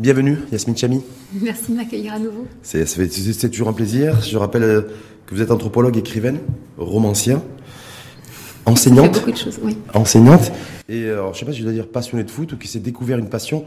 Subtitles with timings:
[0.00, 1.02] Bienvenue, Yasmine Chami.
[1.42, 2.46] Merci de m'accueillir à nouveau.
[2.62, 4.18] C'est toujours un plaisir.
[4.22, 4.80] Je rappelle euh,
[5.26, 6.38] que vous êtes anthropologue, écrivaine,
[6.78, 7.42] romancière,
[8.64, 9.12] enseignante.
[9.12, 9.76] beaucoup de choses, oui.
[9.92, 10.52] Enseignante.
[10.88, 12.66] Et euh, alors, je sais pas si je dois dire passionnée de foot ou qui
[12.66, 13.66] s'est découvert une passion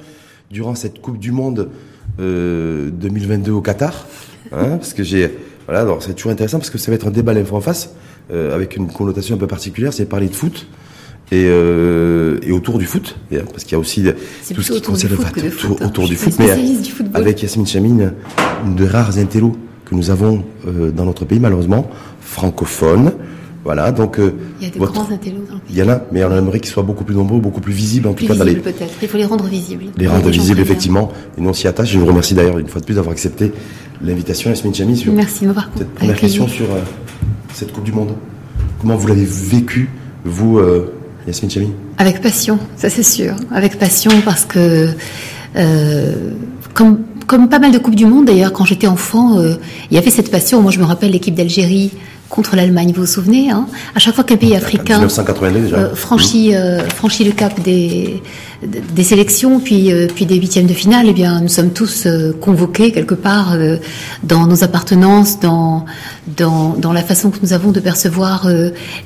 [0.49, 1.69] durant cette Coupe du Monde
[2.17, 4.07] 2022 au Qatar.
[4.51, 5.37] Hein, parce que j'ai.
[5.67, 7.93] Voilà, alors c'est toujours intéressant parce que ça va être un débat l'info en face,
[8.31, 10.65] avec une connotation un peu particulière, c'est parler de foot
[11.31, 14.03] et, euh, et autour du foot, parce qu'il y a aussi
[14.53, 16.51] tout ce qui concerne le foot, autour, du foot, mais
[17.13, 18.13] avec Yasmine Chamine,
[18.65, 19.55] une de rares intellos
[19.85, 21.89] que nous avons euh, dans notre pays, malheureusement,
[22.21, 23.13] francophone.
[23.63, 24.19] Voilà, donc.
[24.19, 25.71] Euh, il y a de grands intellos dans le pays.
[25.71, 28.09] Il y en a, mais on aimerait qu'ils soient beaucoup plus nombreux, beaucoup plus visibles,
[28.09, 28.55] en plus tout cas dans les.
[28.55, 28.93] peut-être.
[29.01, 29.85] Il faut les rendre visibles.
[29.97, 31.11] Les rendre visibles, effectivement.
[31.37, 31.91] Et nous, on s'y attache.
[31.91, 33.53] Je vous remercie d'ailleurs une fois de plus d'avoir accepté
[34.01, 35.13] l'invitation, Yasmine Chami, sur.
[35.13, 36.67] Merci de m'avoir Cette première question sur
[37.53, 38.11] cette Coupe du Monde.
[38.81, 39.89] Comment vous l'avez vécu,
[40.25, 40.59] vous,
[41.97, 43.35] Avec passion, ça c'est sûr.
[43.51, 44.89] Avec passion parce que,
[45.55, 46.31] euh,
[46.73, 49.55] comme, comme pas mal de Coupes du Monde d'ailleurs, quand j'étais enfant, euh,
[49.89, 50.61] il y avait cette passion.
[50.61, 51.91] Moi je me rappelle l'équipe d'Algérie
[52.33, 53.67] contre l'Allemagne, vous vous souvenez hein?
[53.93, 58.23] À chaque fois qu'un pays africain euh, franchit, euh, franchit le cap des,
[58.63, 62.07] des sélections, puis, euh, puis des huitièmes de finale, eh bien, nous sommes tous
[62.41, 63.55] convoqués quelque part
[64.23, 65.85] dans nos appartenances, dans,
[66.35, 68.47] dans, dans la façon que nous avons de percevoir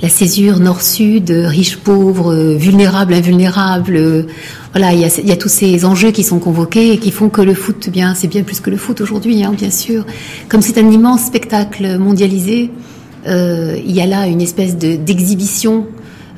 [0.01, 4.25] la césure nord-sud, riche-pauvre, vulnérable, invulnérable.
[4.71, 7.11] voilà, il y, a, il y, a, tous ces enjeux qui sont convoqués et qui
[7.11, 9.71] font que le foot, eh bien, c'est bien plus que le foot aujourd'hui, hein, bien
[9.71, 10.05] sûr.
[10.47, 12.71] Comme c'est un immense spectacle mondialisé,
[13.27, 15.85] il y a là une espèce d'exhibition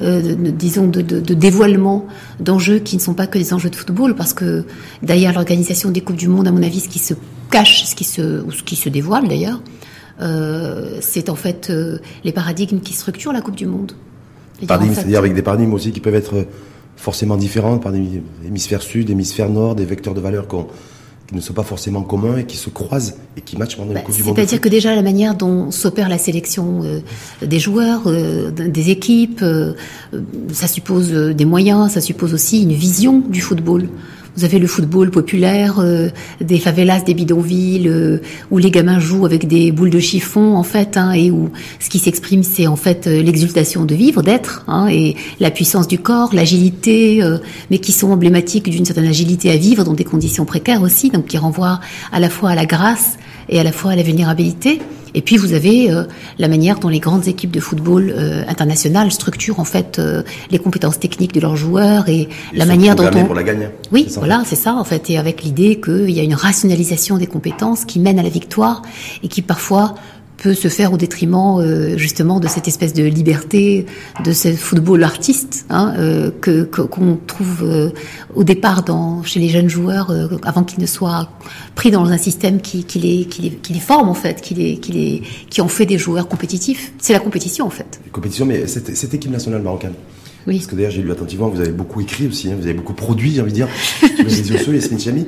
[0.01, 2.07] euh, disons, de, dévoilement
[2.39, 4.63] d'enjeux qui ne sont pas que des enjeux de football, parce que
[5.03, 7.13] derrière l'organisation des Coupes du Monde, à mon avis, ce qui se
[7.51, 9.61] cache, ce qui se, ou ce qui se dévoile d'ailleurs,
[10.21, 11.69] euh, c'est en fait
[12.23, 13.91] les paradigmes qui structurent la Coupe du Monde.
[14.65, 16.45] Paradigmes, c'est-à-dire avec des paradigmes aussi qui peuvent être
[16.95, 20.67] forcément différents, par des hémisphères sud, hémisphère nord, des vecteurs de valeur qu'on
[21.29, 23.99] qui ne sont pas forcément communs et qui se croisent et qui matchent pendant bah,
[23.99, 24.35] Coupe du Monde.
[24.35, 27.01] C'est-à-dire que déjà la manière dont s'opère la sélection euh,
[27.45, 29.73] des joueurs, euh, des équipes, euh,
[30.51, 33.89] ça suppose des moyens, ça suppose aussi une vision du football.
[34.39, 36.07] Vous avez le football populaire, euh,
[36.39, 40.63] des favelas, des bidonvilles, euh, où les gamins jouent avec des boules de chiffon en
[40.63, 41.49] fait, hein, et où
[41.81, 45.89] ce qui s'exprime c'est en fait euh, l'exultation de vivre, d'être, hein, et la puissance
[45.89, 47.21] du corps, l'agilité,
[47.69, 51.25] mais qui sont emblématiques d'une certaine agilité à vivre dans des conditions précaires aussi, donc
[51.25, 51.81] qui renvoient
[52.13, 53.17] à la fois à la grâce
[53.49, 54.79] et à la fois à la vulnérabilité.
[55.15, 56.03] Et puis vous avez euh,
[56.37, 60.21] la manière dont les grandes équipes de football euh, internationales structurent en fait euh,
[60.51, 63.69] les compétences techniques de leurs joueurs et la manière dont on pour la gagne.
[63.91, 67.27] Oui, voilà, c'est ça en fait, et avec l'idée qu'il y a une rationalisation des
[67.27, 68.83] compétences qui mène à la victoire
[69.23, 69.95] et qui parfois
[70.41, 73.85] peut se faire au détriment euh, justement de cette espèce de liberté,
[74.23, 77.89] de ce football artiste hein, euh, que qu'on trouve euh,
[78.33, 80.11] au départ dans chez les jeunes joueurs
[80.43, 81.29] avant qu'ils ne soient
[81.75, 84.53] pris dans un système qui, qui, les, qui, les, qui les forme en fait, qui
[84.53, 86.93] les, qui les qui en fait des joueurs compétitifs.
[86.99, 87.99] C'est la compétition en fait.
[88.11, 89.93] Compétition, mais cette, cette équipe nationale marocaine.
[90.47, 90.55] Oui.
[90.55, 92.93] Parce que d'ailleurs j'ai lu attentivement, vous avez beaucoup écrit aussi, hein, vous avez beaucoup
[92.93, 93.67] produit, j'ai envie de dire,
[93.99, 95.25] sur les réseaux sociaux, Chami.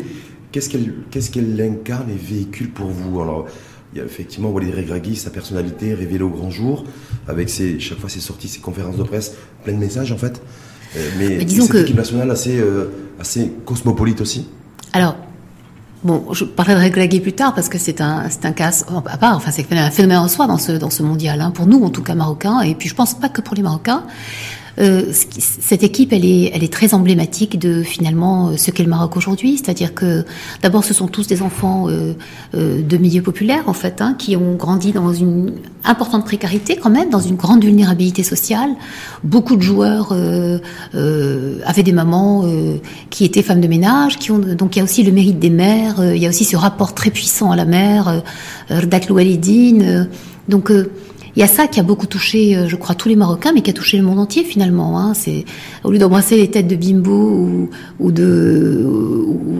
[0.51, 3.21] Qu'est-ce qu'elle qu'est-ce qu'elle incarne et véhicule pour vous?
[3.21, 3.45] Alors
[3.93, 6.85] il y a effectivement Walid Regragui, sa personnalité révélée au grand jour,
[7.27, 10.41] avec ses, chaque fois ses sorties, ses conférences de presse, plein de messages en fait.
[10.95, 11.77] Euh, mais, mais disons cette que...
[11.79, 14.47] équipe nationale assez, euh, assez cosmopolite aussi.
[14.93, 15.15] Alors,
[16.03, 18.71] bon, je parlerai de Regragui plus tard parce que c'est un, c'est un cas
[19.05, 21.67] à part, enfin c'est un phénomène en soi dans ce, dans ce mondial, hein, pour
[21.67, 24.03] nous en tout cas marocains, et puis je pense pas que pour les Marocains.
[24.79, 28.89] Euh, cette équipe, elle est, elle est très emblématique de finalement euh, ce qu'est le
[28.89, 29.57] Maroc aujourd'hui.
[29.57, 30.25] C'est-à-dire que
[30.61, 32.13] d'abord, ce sont tous des enfants euh,
[32.53, 37.09] de milieux populaires en fait, hein, qui ont grandi dans une importante précarité quand même,
[37.09, 38.69] dans une grande vulnérabilité sociale.
[39.23, 42.45] Beaucoup de joueurs avaient des mamans
[43.09, 45.49] qui étaient femmes de ménage, qui ont donc il y a aussi le mérite des
[45.49, 45.95] mères.
[46.13, 48.21] il y a aussi ce rapport très puissant à la mère,
[48.69, 50.07] Rdat Loualidine.
[50.47, 50.71] donc
[51.35, 53.61] il y a ça qui a beaucoup touché, euh, je crois, tous les Marocains, mais
[53.61, 54.99] qui a touché le monde entier finalement.
[54.99, 55.13] Hein.
[55.13, 55.45] C'est
[55.83, 57.69] au lieu d'embrasser les têtes de bimbo
[57.99, 58.85] ou, de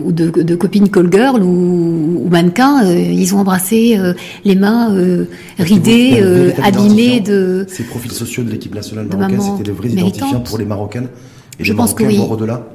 [0.04, 4.14] ou de, copines call girl ou, ou mannequins, euh, ils ont embrassé euh,
[4.44, 4.94] les mains
[5.58, 6.22] ridées,
[6.62, 7.66] abîmées de.
[7.68, 11.08] Ces profils sociaux de l'équipe nationale marocaine, c'était les vrais identifiants pour les Marocaines.
[11.58, 12.18] Et je les pense que oui.
[12.18, 12.66] au-delà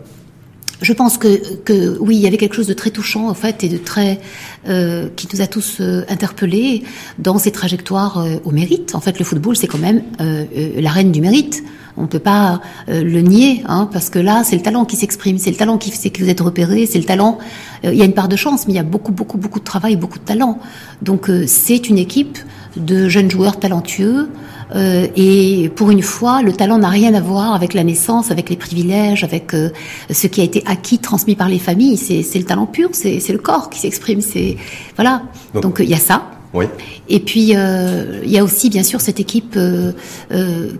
[0.81, 3.63] je pense que, que, oui, il y avait quelque chose de très touchant en fait
[3.63, 4.19] et de très
[4.67, 6.83] euh, qui nous a tous euh, interpellés
[7.17, 8.93] dans ces trajectoires euh, au mérite.
[8.93, 11.63] En fait, le football, c'est quand même euh, euh, la reine du mérite.
[11.99, 15.39] On ne peut pas le nier, hein, parce que là, c'est le talent qui s'exprime,
[15.39, 17.39] c'est le talent qui fait que vous êtes repéré, c'est le talent.
[17.83, 19.63] il y a une part de chance, mais il y a beaucoup, beaucoup, beaucoup de
[19.63, 20.59] travail, beaucoup de talent.
[21.01, 22.37] Donc, c'est une équipe
[22.75, 24.29] de jeunes joueurs talentueux
[24.75, 28.49] Euh, et pour une fois, le talent n'a rien à voir avec la naissance, avec
[28.49, 29.69] les privilèges, avec euh,
[30.11, 31.97] ce qui a été acquis, transmis par les familles.
[31.97, 34.21] C'est le talent pur, c'est le corps qui s'exprime.
[34.21, 34.57] C'est
[34.95, 35.23] voilà.
[35.53, 36.31] Donc il y a ça.
[36.53, 36.65] Oui.
[37.09, 39.57] Et puis euh, il y a aussi bien sûr cette équipe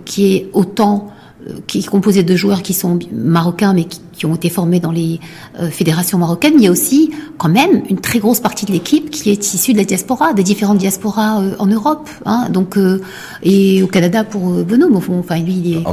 [0.04, 1.08] qui est autant
[1.66, 4.90] qui est composée de joueurs qui sont marocains mais qui, qui ont été formés dans
[4.90, 5.20] les
[5.60, 9.10] euh, fédérations marocaines, il y a aussi quand même une très grosse partie de l'équipe
[9.10, 12.10] qui est issue de la diaspora, des différentes diasporas euh, en Europe.
[12.26, 13.00] Hein, donc euh,
[13.42, 15.18] et au Canada pour au fond.
[15.20, 15.84] Enfin, lui, il est,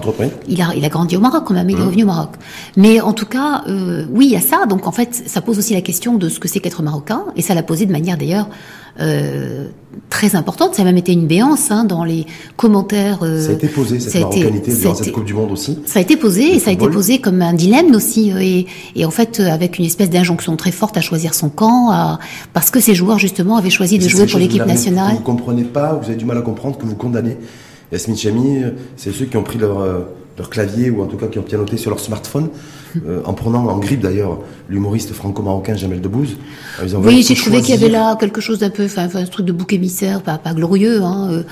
[0.48, 1.86] il a, il a grandi au Maroc quand même, il est mmh.
[1.86, 2.32] revenu au Maroc.
[2.76, 3.64] Mais en tout cas,
[4.12, 4.66] oui, il y a ça.
[4.66, 7.42] Donc en fait, ça pose aussi la question de ce que c'est qu'être marocain, et
[7.42, 8.48] ça l'a posé de manière d'ailleurs
[9.00, 9.68] euh,
[10.10, 10.76] très importante.
[10.76, 12.26] Ça a même été une béance hein, dans les
[12.56, 13.20] commentaires.
[13.24, 15.80] Euh, ça a été posé, cette marocanité durant cette Coupe du Monde aussi.
[15.86, 18.32] Ça a été posé, et ça a été posé comme un dilemme aussi.
[18.32, 21.50] Euh, et, et en fait, euh, avec une espèce d'injonction très forte à choisir son
[21.50, 22.20] camp, à,
[22.54, 25.14] parce que ces joueurs, justement, avaient choisi de jouer pour l'équipe nationale.
[25.14, 27.38] Vous ne comprenez pas, vous avez du mal à comprendre que vous condamnez.
[27.92, 28.62] Yasmine Chami,
[28.98, 29.86] c'est ceux qui ont pris leur,
[30.38, 32.50] leur clavier, ou en tout cas qui ont pianoté sur leur smartphone,
[33.08, 34.40] euh, en prenant en grippe d'ailleurs
[34.70, 36.38] l'humoriste franco-marocain Jamel Debbouze.
[37.04, 39.52] Oui, j'ai trouvé qu'il y avait là quelque chose d'un peu, enfin, un truc de
[39.52, 41.02] bouc émissaire, pas, pas glorieux.
[41.02, 41.44] Hein, euh,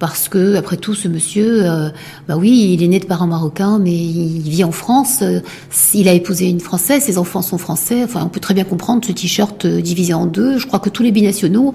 [0.00, 1.90] parce que après tout ce monsieur, euh,
[2.26, 5.18] bah oui, il est né de parents marocains, mais il vit en France.
[5.20, 5.40] Euh,
[5.92, 8.02] il a épousé une française, ses enfants sont français.
[8.02, 10.56] Enfin, on peut très bien comprendre ce t-shirt euh, divisé en deux.
[10.56, 11.74] Je crois que tous les binationaux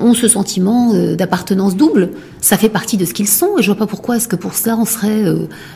[0.00, 2.12] ont ce sentiment d'appartenance double.
[2.40, 4.54] Ça fait partie de ce qu'ils sont, et je vois pas pourquoi est-ce que pour
[4.54, 5.24] cela on serait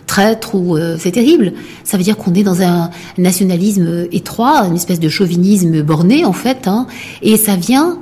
[0.06, 1.54] traître ou c'est terrible.
[1.84, 6.34] Ça veut dire qu'on est dans un nationalisme étroit, une espèce de chauvinisme borné en
[6.34, 6.86] fait, hein,
[7.22, 7.98] et ça vient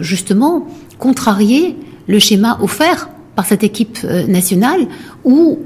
[0.00, 0.66] justement
[0.98, 4.88] contrarier le schéma offert par cette équipe euh, nationale
[5.24, 5.60] où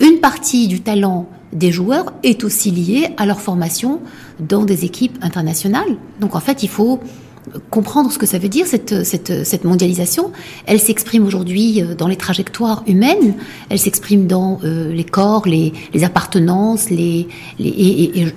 [0.00, 4.00] une partie du talent des joueurs est aussi liée à leur formation
[4.38, 5.96] dans des équipes internationales.
[6.20, 7.00] Donc en fait, il faut
[7.70, 10.32] comprendre ce que ça veut dire, cette, mondialisation.
[10.66, 13.34] Elle s'exprime aujourd'hui euh, dans les trajectoires humaines,
[13.70, 17.26] elle s'exprime dans euh, les corps, les, les appartenances, et,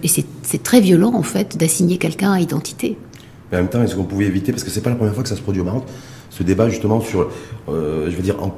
[0.03, 2.97] c'est très violent en fait d'assigner quelqu'un à identité.
[3.51, 5.23] Mais en même temps, est-ce qu'on pouvait éviter, parce que c'est pas la première fois
[5.23, 5.83] que ça se produit au Maroc,
[6.29, 7.29] ce débat justement sur,
[7.67, 8.53] je veux dire, en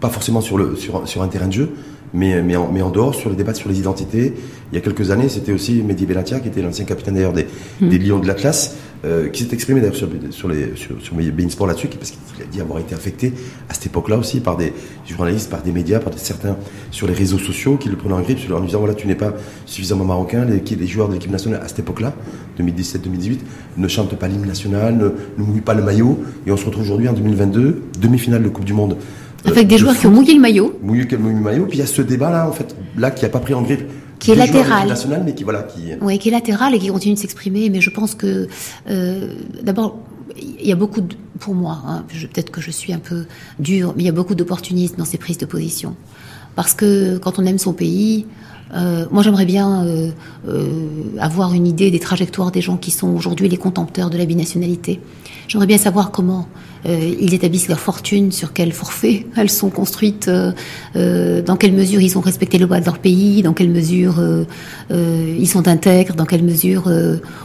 [0.00, 1.70] pas forcément sur, le, sur, sur un terrain de jeu,
[2.14, 4.34] mais, mais, en, mais en dehors, sur les débats sur les identités.
[4.72, 7.46] Il y a quelques années, c'était aussi Mehdi Bellatia, qui était l'ancien capitaine d'ailleurs des,
[7.80, 7.88] hmm.
[7.88, 11.14] des Lions de l'Atlas, euh, qui s'est exprimé d'ailleurs sur, sur, les, sur, sur
[11.50, 13.32] Sport là-dessus, parce qu'il a dit avoir été affecté
[13.68, 14.72] à cette époque-là aussi par des
[15.06, 16.56] journalistes, par des médias, par des, certains
[16.90, 19.14] sur les réseaux sociaux qui le prenaient en grippe, en lui disant voilà, tu n'es
[19.14, 19.34] pas
[19.66, 22.14] suffisamment marocain, les, les joueurs de l'équipe nationale à cette époque-là,
[22.58, 23.38] 2017-2018,
[23.76, 25.04] ne chantent pas l'hymne national, ne,
[25.38, 28.64] ne mouillent pas le maillot, et on se retrouve aujourd'hui en 2022, demi-finale de Coupe
[28.64, 28.96] du Monde
[29.46, 30.78] avec des joueurs qui ont mouillé le maillot.
[30.82, 31.66] Mouillé, le maillot.
[31.66, 33.82] Puis il y a ce débat-là, en fait, là, qui n'a pas pris en grippe.
[34.18, 34.88] Qui est latéral.
[34.88, 35.92] National, mais qui, voilà, qui...
[36.00, 37.68] Oui, qui est latéral et qui continue de s'exprimer.
[37.70, 38.48] Mais je pense que,
[38.88, 39.98] euh, d'abord,
[40.38, 43.26] il y a beaucoup, de, pour moi, hein, peut-être que je suis un peu
[43.58, 45.96] dur, mais il y a beaucoup d'opportunistes dans ces prises de position.
[46.54, 48.26] Parce que quand on aime son pays,
[48.76, 50.10] euh, moi, j'aimerais bien euh,
[50.48, 50.68] euh,
[51.18, 55.00] avoir une idée des trajectoires des gens qui sont aujourd'hui les contempteurs de la binationalité.
[55.48, 56.48] J'aimerais bien savoir comment
[56.88, 60.30] ils établissent leur fortune, sur quel forfait elles sont construites,
[60.94, 64.22] dans quelle mesure ils ont respecté le droit de leur pays, dans quelle mesure
[64.90, 66.88] ils sont intègres, dans quelle mesure,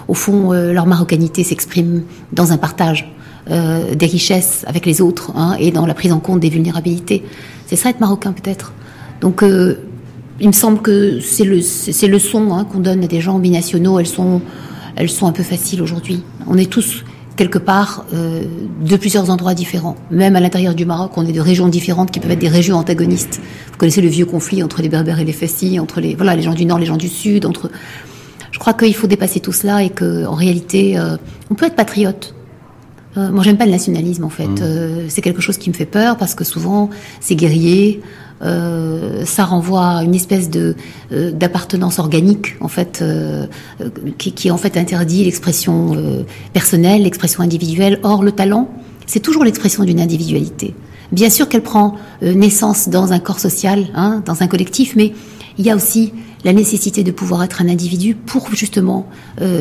[0.07, 3.11] au fond, leur marocanité s'exprime dans un partage.
[3.47, 7.23] des richesses avec les autres hein, et dans la prise en compte des vulnérabilités.
[7.65, 8.73] C'est ça être marocain peut-être?
[9.21, 9.43] Donc
[10.41, 13.99] il me semble que c'est le, ces leçons hein, qu'on donne à des gens binationaux,
[13.99, 14.41] elles sont,
[14.95, 16.23] elles sont un peu faciles aujourd'hui.
[16.47, 17.05] On est tous
[17.35, 18.43] quelque part euh,
[18.83, 19.95] de plusieurs endroits différents.
[20.09, 22.75] Même à l'intérieur du Maroc, on est de régions différentes qui peuvent être des régions
[22.75, 23.39] antagonistes.
[23.71, 26.41] Vous connaissez le vieux conflit entre les Berbères et les Fessis, entre les voilà les
[26.41, 27.45] gens du Nord, les gens du Sud.
[27.45, 27.69] Entre,
[28.51, 31.17] je crois qu'il faut dépasser tout cela et que en réalité, euh,
[31.49, 32.33] on peut être patriote.
[33.17, 34.47] Euh, moi, j'aime pas le nationalisme en fait.
[34.47, 34.57] Mmh.
[34.61, 38.01] Euh, c'est quelque chose qui me fait peur parce que souvent, c'est guerrier.
[38.43, 40.75] Euh, ça renvoie à une espèce de
[41.11, 43.45] euh, d'appartenance organique en fait euh,
[44.17, 45.95] qui, en fait interdit l'expression
[46.53, 47.99] personnelle, l'expression individuelle.
[48.03, 48.69] Or le talent,
[49.05, 50.73] c'est toujours l'expression d'une individualité.
[51.11, 55.13] Bien sûr qu'elle prend naissance dans un corps social, hein, dans un collectif, mais
[55.57, 56.13] il y a aussi
[56.45, 59.07] la nécessité de pouvoir être un individu pour justement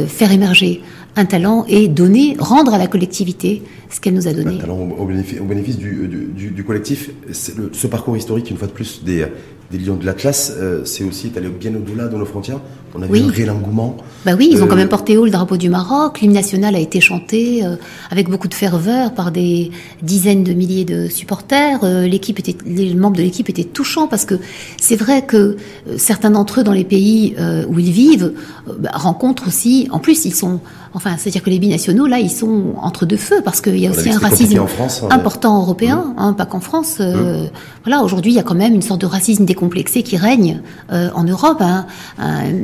[0.06, 0.82] faire émerger
[1.16, 4.56] un talent et donner, rendre à la collectivité ce qu'elle nous a donné.
[4.56, 7.10] Un talent au bénéfice, du, du, du, collectif.
[7.32, 9.26] ce parcours historique, une fois de plus, des,
[9.70, 12.58] des Lions de l'Atlas, euh, c'est aussi allé bien au-delà de nos frontières.
[12.92, 13.96] On a vu un réel engouement.
[14.26, 16.20] Bah oui, ils ont quand euh, même porté haut le drapeau du Maroc.
[16.20, 17.76] L'hymne national a été chanté euh,
[18.10, 19.70] avec beaucoup de ferveur par des
[20.02, 21.84] dizaines de milliers de supporters.
[21.84, 24.34] l'équipe était, les membres de l'équipe étaient touchants parce que
[24.80, 25.56] c'est vrai que
[25.96, 27.36] certains d'entre eux dans les pays
[27.68, 28.32] où ils vivent
[28.80, 29.86] bah, rencontrent aussi.
[29.92, 30.60] En plus, ils sont
[30.94, 33.90] enfin, c'est-à-dire que les binationaux, là, ils sont entre deux feux parce qu'il y a
[33.90, 36.20] aussi un racisme hein, important européen, mmh.
[36.20, 36.98] hein, pas qu'en France.
[37.00, 37.50] Euh, mmh.
[37.84, 41.10] Voilà, aujourd'hui, il y a quand même une sorte de racisme décomplexé qui règne euh,
[41.14, 41.86] en Europe, hein,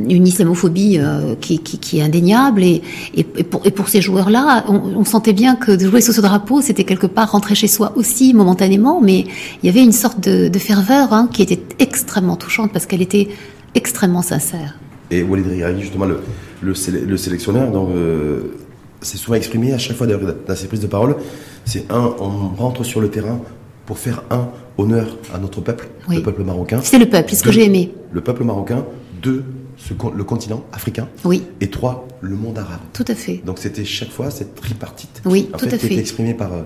[0.09, 2.63] une islamophobie euh, qui, qui, qui, est indéniable.
[2.63, 2.83] Et,
[3.15, 6.21] et, pour, et pour, ces joueurs-là, on, on, sentait bien que de jouer sous ce
[6.21, 9.27] drapeau, c'était quelque part rentrer chez soi aussi momentanément, mais
[9.63, 13.03] il y avait une sorte de, de ferveur hein, qui était extrêmement touchante parce qu'elle
[13.03, 13.29] était
[13.75, 14.79] extrêmement sincère.
[15.11, 15.47] Et Walid
[15.79, 16.21] justement, le,
[16.63, 16.75] le,
[17.17, 18.55] sélectionneur, donc, euh,
[19.03, 21.17] souvent exprimé à chaque fois dans ses prises de parole.
[21.65, 23.41] C'est un, on rentre sur le terrain
[23.85, 24.49] pour faire un
[24.79, 26.81] honneur à notre peuple, le peuple marocain.
[26.83, 27.93] C'est le peuple, c'est ce que j'ai aimé.
[28.13, 28.85] Le peuple marocain.
[29.23, 29.45] Deux,
[29.77, 31.09] ce, le continent africain.
[31.25, 31.45] Oui.
[31.61, 32.81] Et trois, le monde arabe.
[32.93, 33.41] Tout à fait.
[33.45, 35.23] Donc c'était chaque fois cette tripartite.
[35.25, 35.79] Oui, tout à fait.
[35.79, 36.63] Qui était exprimée par, euh,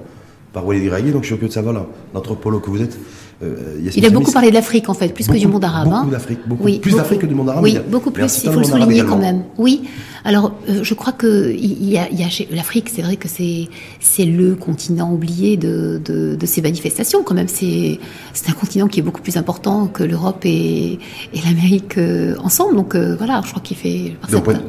[0.53, 1.13] par Walid Regragui.
[1.13, 2.99] Donc je suis curieux de savoir, l'anthropologue que vous êtes,
[3.43, 5.89] euh, il a beaucoup parlé de l'Afrique en fait, plus que du monde arabe.
[5.89, 6.09] Beaucoup hein.
[6.11, 7.65] d'Afrique, beaucoup, oui, plus d'Afrique que du monde arabe.
[7.65, 8.45] Oui, beaucoup plus.
[8.45, 9.45] Il faut le souligner quand même.
[9.57, 9.83] Oui.
[10.25, 13.69] Alors, euh, je crois que il y a, a l'Afrique, c'est vrai que c'est
[14.01, 17.23] c'est le continent oublié de, de, de ces manifestations.
[17.23, 17.99] Quand même, c'est
[18.35, 20.99] c'est un continent qui est beaucoup plus important que l'Europe et,
[21.33, 22.77] et l'Amérique euh, ensemble.
[22.77, 24.17] Donc voilà, je crois qu'il fait.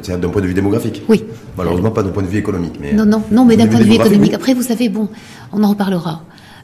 [0.02, 1.02] C'est d'un point de vue démographique.
[1.08, 1.22] Oui.
[1.58, 2.76] Malheureusement, pas d'un point de vue économique.
[2.80, 4.32] Mais non, non, non, mais d'un point de vue économique.
[4.32, 5.08] Après, vous savez, bon,
[5.52, 6.22] on en reparlera.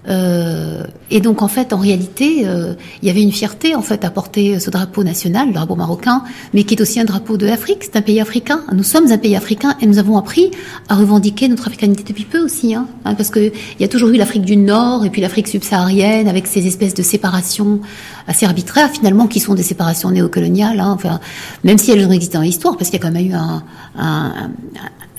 [0.08, 4.04] Euh, et donc en fait, en réalité, euh, il y avait une fierté en fait
[4.04, 6.22] à porter ce drapeau national, le drapeau marocain,
[6.54, 7.80] mais qui est aussi un drapeau de l'Afrique.
[7.82, 8.62] C'est un pays africain.
[8.72, 10.50] Nous sommes un pays africain et nous avons appris
[10.88, 14.10] à revendiquer notre africanité depuis peu aussi, hein, hein parce que il y a toujours
[14.10, 17.80] eu l'Afrique du Nord et puis l'Afrique subsaharienne avec ces espèces de séparations
[18.26, 20.80] assez arbitraires finalement qui sont des séparations néocoloniales.
[20.80, 21.20] Hein, enfin,
[21.64, 23.62] même si elles ont existé dans l'histoire, parce qu'il y a quand même eu un,
[23.98, 24.50] un,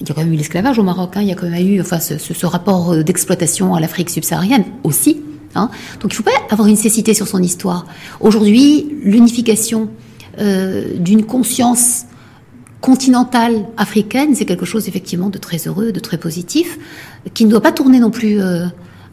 [0.02, 1.68] il y a quand même eu l'esclavage au Maroc, hein, il y a quand même
[1.68, 5.22] eu enfin, ce, ce, rapport euh, d'exploitation à l'Afrique subsaharienne aussi.
[5.56, 5.70] Hein.
[6.02, 7.86] Donc il ne faut pas avoir une cécité sur son histoire.
[8.20, 9.90] Aujourd'hui, l'unification
[10.40, 12.06] euh, d'une conscience
[12.82, 16.78] continentale africaine, c'est quelque chose effectivement de très heureux, de très positif,
[17.34, 18.68] qui ne doit pas tourner non plus euh,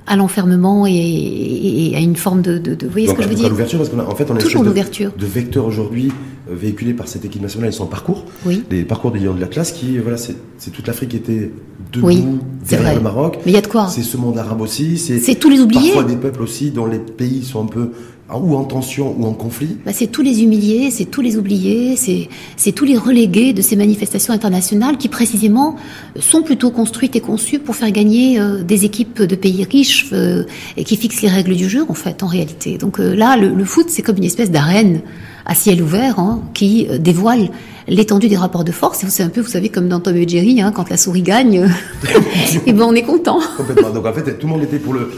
[0.07, 3.35] à l'enfermement et, à une forme de, de, de vous voyez ce que je veux
[3.35, 3.49] dire?
[3.49, 6.13] l'ouverture parce qu'en fait on a toujours l'ouverture de, vecteurs aujourd'hui
[6.49, 8.25] véhiculés par cette équipe nationale et son parcours.
[8.45, 8.65] Oui.
[8.71, 11.51] les parcours des lions de la classe qui voilà c'est toute l'Afrique qui était
[11.93, 12.39] debout
[12.69, 13.39] derrière le Maroc.
[13.45, 15.93] Mais il y a de quoi c'est ce monde arabe aussi c'est tous les oubliés.
[15.93, 17.91] parfois des peuples aussi dont les pays sont un peu
[18.35, 21.97] ou en tension ou en conflit bah, C'est tous les humiliés, c'est tous les oubliés,
[21.97, 25.77] c'est tous les relégués de ces manifestations internationales qui précisément
[26.19, 30.45] sont plutôt construites et conçues pour faire gagner euh, des équipes de pays riches euh,
[30.77, 32.79] et qui fixent les règles du jeu en fait en réalité.
[32.79, 35.03] Donc euh, là, le, foot c'est comme une espèce d'arène
[35.45, 37.51] à ciel ouvert hein, qui dévoile
[37.87, 39.05] l'étendue des rapports de force.
[39.09, 41.55] C'est un peu, vous savez, comme dans Tom et Jerry, hein, quand la souris gagne,
[41.55, 41.69] et
[42.67, 43.39] eh ben on est content.
[43.57, 43.91] Complètement.
[43.91, 45.09] Donc en fait, tout le monde était pour le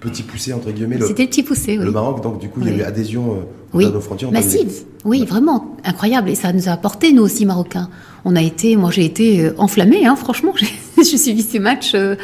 [0.00, 0.98] petit poussé entre guillemets.
[1.00, 1.84] C'était le petit poussé, oui.
[1.84, 3.36] Le Maroc, donc du coup, il y a eu adhésion euh,
[3.74, 3.90] oui.
[3.90, 4.30] nos frontières.
[4.30, 6.30] Massive, oui, vraiment incroyable.
[6.30, 7.88] Et ça nous a apporté nous aussi Marocains.
[8.24, 10.52] On a été, moi j'ai été euh, enflammée, hein, franchement.
[10.98, 12.16] je suis suivi ces matchs euh,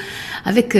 [0.44, 0.76] avec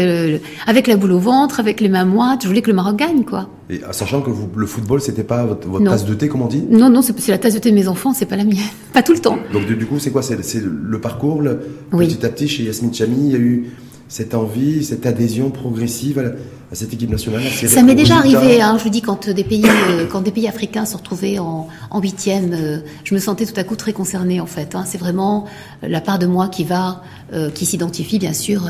[0.67, 2.43] avec la boule au ventre, avec les mains moites.
[2.43, 3.49] Je voulais que le Maroc gagne, quoi.
[3.71, 6.63] Et sachant que vous, le football, c'était pas votre, tasse de thé, comme on dit?
[6.69, 8.59] Non, non, c'est la tasse de thé de mes enfants, c'est pas la mienne,
[8.93, 9.39] pas tout le temps.
[9.53, 10.23] Donc du, coup, c'est quoi?
[10.23, 13.71] C'est le parcours, le, petit à petit chez Yasmine Chami, il y a eu
[14.13, 18.85] cette envie, cette adhésion progressive à, cette équipe nationale Ça m'est déjà arrivé, hein, je
[18.85, 22.79] vous dis, quand des pays, euh, quand des pays africains se retrouvaient en, huitième, euh,
[23.05, 24.75] je me sentais tout à coup très concernée en fait.
[24.75, 24.85] Hein.
[24.87, 25.47] C'est vraiment
[25.83, 27.03] la part de moi qui va,
[27.33, 28.69] euh, qui s'identifie bien sûr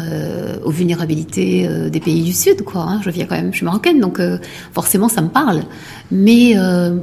[0.65, 2.83] aux vulnérabilités des pays du Sud, quoi.
[2.83, 3.01] Hein.
[3.05, 4.21] Je viens quand même, je suis marocaine, donc
[4.73, 5.63] forcément ça me parle.
[6.13, 6.55] Mais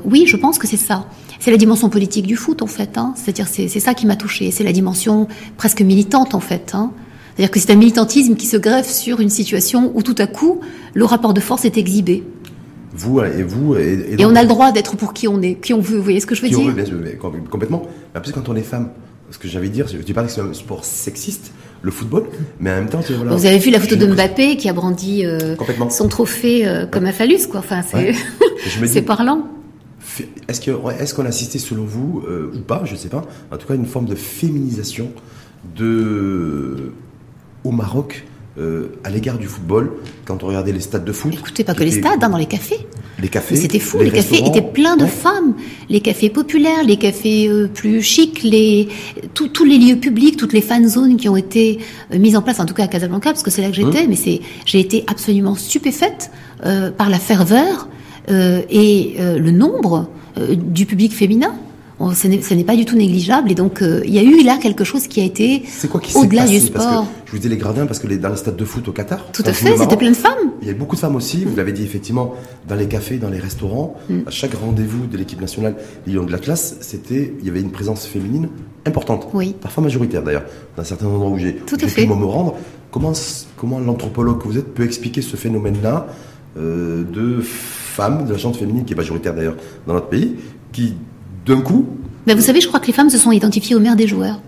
[0.06, 1.06] oui, je pense que c'est ça.
[1.42, 2.98] C'est la dimension politique du foot en fait.
[3.16, 4.52] C'est-à-dire c'est ça qui m'a touchée.
[4.52, 5.28] C'est la dimension
[5.58, 6.72] presque militante en fait.
[6.74, 6.92] Hein.
[7.40, 10.60] C'est-à-dire que c'est un militantisme qui se greffe sur une situation où tout à coup,
[10.94, 12.22] le rapport de force est exhibé.
[12.94, 13.78] Vous et vous.
[13.78, 15.96] Et, et, on a le droit d'être pour qui on est, qui on veut.
[15.96, 16.60] Vous voyez ce que je veux dire
[17.50, 17.84] Complètement.
[18.14, 18.90] Mais plus quand on est femme.
[19.32, 22.26] Ce que j'avais dire, je dis pas que c'est un sport sexiste, le football,
[22.60, 25.26] mais en même temps, voilà, Vous avez vu la photo de Mbappé qui a brandi
[25.26, 25.56] euh,
[25.92, 27.62] son trophée euh, comme un phallus, quoi.
[27.62, 27.84] Enfin,
[28.86, 29.48] c'est parlant.
[30.50, 33.24] Est-ce qu'on est qu'on a assisté, selon vous, euh, ou pas, je ne sais pas,
[33.50, 35.10] en tout cas, une forme de féminisation
[35.78, 36.92] de
[37.64, 38.26] au Maroc
[38.60, 39.92] euh, à l'égard du football
[40.26, 41.34] quand on regardait les stades de foot.
[41.34, 42.80] Écoutez, pas que les stades, hein, dans les cafés.
[43.22, 43.56] Les cafés.
[43.56, 45.54] C'était fou, les, cafés étaient pleins de femmes.
[45.88, 48.90] Les cafés populaires, les cafés euh, plus chics, les
[49.34, 51.80] tous les lieux publics, toutes les fan zones qui ont été
[52.14, 54.00] euh, mises en place, en tout cas à Casablanca, parce que c'est là que j'étais.
[54.00, 56.32] Hein mais c'est, j'ai été absolument stupéfaite
[56.98, 57.88] par la ferveur
[58.28, 61.54] et le nombre du public féminin
[62.14, 63.52] ce n'est pas du tout négligeable.
[63.52, 65.64] Et donc, euh, il y a eu là quelque chose qui a été
[66.16, 67.06] au-delà du sport.
[67.26, 69.26] je vous disais les gradins parce que les, dans les stades de foot au Qatar.
[69.32, 70.52] Tout à fait, c'était plein de femmes.
[70.62, 71.44] Il y a beaucoup de femmes aussi.
[71.46, 72.34] Vous l'avez dit effectivement,
[72.68, 74.20] dans les cafés, dans les restaurants, mm.
[74.28, 75.76] à chaque rendez-vous de l'équipe nationale
[76.08, 78.50] Lyon de la classe, c'était, il y avait une présence féminine
[78.86, 79.28] importante.
[79.34, 79.56] Oui.
[79.60, 80.46] Parfois majoritaire d'ailleurs,
[80.78, 82.56] dans certains endroits où j'ai pu me rendre.
[82.92, 83.14] Comment,
[83.56, 86.08] comment l'anthropologue que vous êtes peut expliquer ce phénomène-là
[86.58, 90.38] euh, de femmes, de la gente féminine qui est majoritaire d'ailleurs dans notre pays,
[90.72, 90.96] qui
[91.50, 91.86] d'un coup.
[92.26, 94.40] Mais vous savez, je crois que les femmes se sont identifiées aux mères des joueurs.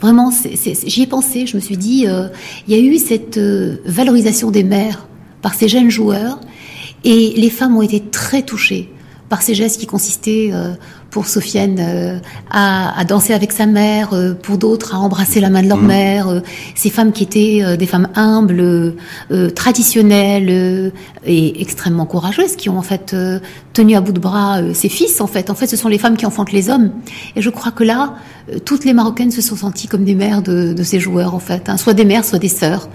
[0.00, 1.46] Vraiment, j'y ai pensé.
[1.46, 2.28] Je me suis dit, euh,
[2.66, 5.06] il y a eu cette euh, valorisation des mères
[5.42, 6.40] par ces jeunes joueurs,
[7.04, 8.90] et les femmes ont été très touchées
[9.30, 10.72] par ces gestes qui consistaient euh,
[11.08, 12.18] pour Sofiane euh,
[12.50, 15.86] à, danser avec sa mère, euh, pour d'autres à embrasser la main de leur mmh.
[15.86, 16.42] mère,
[16.74, 18.94] ces femmes qui étaient des femmes humbles,
[19.54, 20.92] traditionnelles
[21.24, 23.14] et extrêmement courageuses, qui ont en fait
[23.72, 25.20] tenu à bout de bras ces fils.
[25.20, 26.90] En fait, en fait, ce sont les femmes qui enfantent les hommes.
[27.36, 28.14] Et je crois que là,
[28.64, 31.68] toutes les Marocaines se sont senties comme des mères de, de ces joueurs, en fait,
[31.68, 31.76] hein.
[31.76, 32.88] soit des mères, soit des sœurs.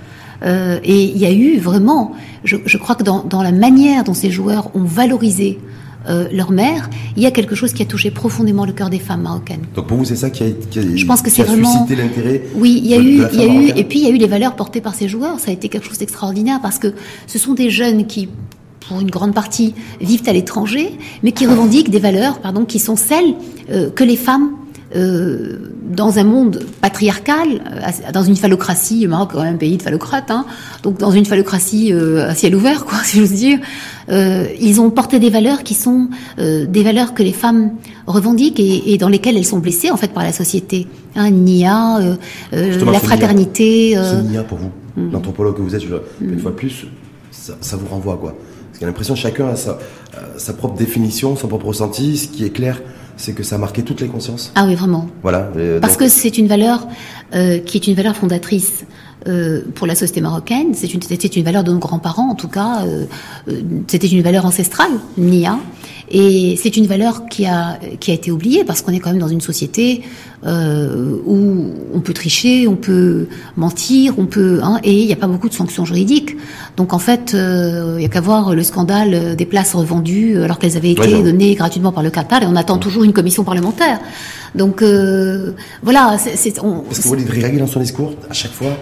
[0.45, 2.11] et il y a eu vraiment,
[2.43, 5.59] je, je crois que dans, dans, la manière dont ces joueurs ont valorisé
[6.09, 8.99] euh, leur mère, il y a quelque chose qui a touché profondément le cœur des
[8.99, 9.63] femmes marocaines.
[9.75, 11.71] Donc pour vous, c'est ça qui a, qui Je pense que c'est vraiment...
[11.71, 12.43] suscité l'intérêt.
[12.55, 14.17] Oui, il y a eu, il y a eu, et puis il y a eu
[14.17, 15.39] les valeurs portées par ces joueurs.
[15.39, 16.93] Ça a été quelque chose d'extraordinaire parce que
[17.27, 18.29] ce sont des jeunes qui
[18.87, 20.91] pour une grande partie, vivent à l'étranger,
[21.23, 23.33] mais qui revendiquent des valeurs, pardon, qui sont celles
[23.71, 24.51] euh, que les femmes
[24.95, 25.57] euh,
[25.95, 29.77] dans un monde patriarcal, euh, dans une phallocratie, le Maroc est quand même un pays
[29.77, 30.45] de phallocrates, hein,
[30.83, 33.59] donc dans une phallocratie euh, à ciel ouvert, quoi, si j'ose dire,
[34.09, 37.71] euh, ils ont porté des valeurs qui sont des valeurs que les femmes
[38.07, 40.87] revendiquent et, et, dans lesquelles elles sont blessées en fait par la société.
[41.15, 41.99] Hein, Nia,
[42.51, 43.97] la fraternité.
[43.97, 45.11] C'est Nia pour vous, mm.
[45.11, 45.83] l'anthropologue que vous êtes,
[46.21, 46.85] une fois plus,
[47.31, 49.79] ça, ça vous renvoie quoi Parce qu'il y a l'impression que chacun a sa,
[50.37, 52.81] sa propre définition, son propre ressenti, ce qui est clair
[53.17, 54.51] c'est que ça a marqué toutes les consciences.
[54.55, 55.07] Ah oui, vraiment.
[55.21, 55.49] Voilà.
[55.81, 56.87] Parce que c'est une valeur
[57.33, 58.85] euh, qui est une valeur fondatrice.
[59.27, 62.47] Euh, pour la société marocaine, c'est une, c'était une valeur de nos grands-parents, en tout
[62.47, 63.05] cas, euh,
[63.47, 65.57] euh c'était une valeur ancestrale, Nia,
[66.09, 69.19] et c'est une valeur qui a qui a été oubliée parce qu'on est quand même
[69.19, 70.03] dans une société
[70.45, 73.27] euh, où on peut tricher, on peut
[73.57, 76.37] mentir, on peut hein, et il n'y a pas beaucoup de sanctions juridiques.
[76.77, 80.59] Donc en fait, euh, il n'y a qu'à voir le scandale des places revendues alors
[80.59, 83.99] qu'elles avaient été données gratuitement par le Qatar et on attend toujours une commission parlementaire.
[84.53, 86.59] Donc euh, voilà, c'est.
[86.61, 88.77] On, Parce que vous voulez dans son discours à chaque fois?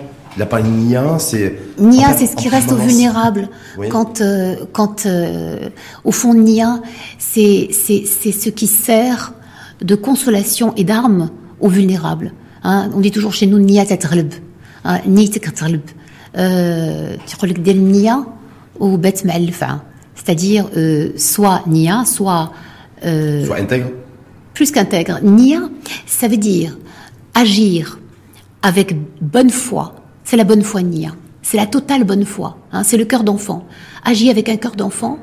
[0.46, 1.58] Pas une Nia, c'est.
[1.78, 3.50] Nia, c'est ce qui reste aux vulnérables.
[3.90, 5.70] Quand, euh, quand euh,
[6.04, 6.80] au fond, Nia,
[7.20, 9.34] c'est c'est c'est ce qui sert
[9.82, 12.34] de consolation et d'arme aux vulnérables.
[12.64, 12.90] Hein.
[12.96, 14.34] On dit toujours chez nous Nia tatrlb,
[15.06, 15.82] Nia tatrlb.
[16.34, 18.26] Tu Nia
[18.80, 19.14] ou bet
[20.16, 22.52] c'est-à-dire euh, soit Nia, soit.
[23.02, 23.88] Soit intègre.
[24.54, 25.20] Plus qu'intègre.
[25.22, 25.60] Nia,
[26.06, 26.78] ça veut dire
[27.34, 28.00] agir
[28.62, 31.12] avec bonne foi, c'est la bonne foi Nia.
[31.42, 32.58] C'est la totale bonne foi.
[32.72, 32.84] Hein.
[32.84, 33.66] c'est le cœur d'enfant.
[34.04, 35.20] Agis avec un cœur d'enfant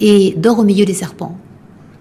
[0.00, 1.36] et dors au milieu des serpents.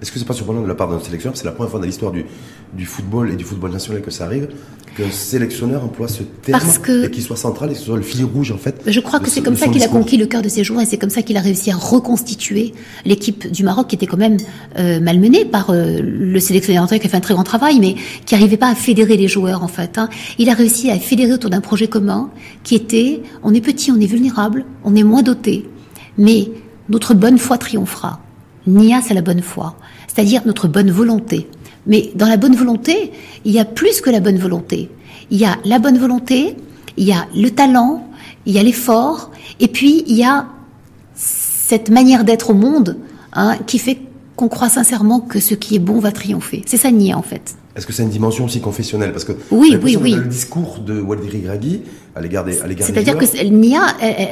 [0.04, 1.86] Est-ce que c'est pas surprenant de la part d'un sélectionneur C'est la première fois dans
[1.86, 2.26] l'histoire du,
[2.74, 4.50] du, football et du football national que ça arrive
[4.98, 6.60] qu'un sélectionneur emploie ce terme
[7.06, 8.82] et qu'il soit central et que ce soit le fil rouge en fait.
[8.86, 10.86] Je crois que c'est comme ça qu'il a conquis le cœur de ses joueurs et
[10.86, 12.74] c'est comme ça qu'il a réussi à reconstituer
[13.06, 14.36] l'équipe du Maroc qui était quand même
[14.78, 18.36] euh, malmenée par euh, le sélectionneur qui a fait un très grand travail mais qui
[18.36, 19.98] n'arrivait pas à fédérer les joueurs en fait.
[19.98, 20.10] Hein.
[20.38, 22.30] Il a réussi à fédérer autour d'un projet commun
[22.64, 25.66] qui était on est petit, on est vulnérable, on est moins doté,
[26.18, 26.50] mais
[26.90, 28.20] notre bonne foi triomphera.
[28.68, 29.78] Nia, c'est la bonne foi
[30.14, 31.48] c'est-à-dire notre bonne volonté.
[31.88, 33.12] Mais dans la bonne volonté,
[33.46, 34.90] il y a plus que la bonne volonté.
[35.32, 36.56] Il y a la bonne volonté,
[36.98, 38.08] il y a le talent,
[38.46, 40.48] il y a l'effort, et puis il y a
[41.16, 42.98] cette manière d'être au monde
[43.34, 44.00] hein, qui fait
[44.36, 46.64] qu'on croit sincèrement que ce qui est bon va triompher.
[46.66, 47.56] C'est ça nier en fait.
[47.76, 49.12] Est-ce que c'est une dimension aussi confessionnelle?
[49.12, 50.14] Parce que oui, oui, oui.
[50.14, 51.82] le discours de Waldiri Graghi
[52.16, 53.82] à l'égard des, à l'égard C'est-à-dire que Nia,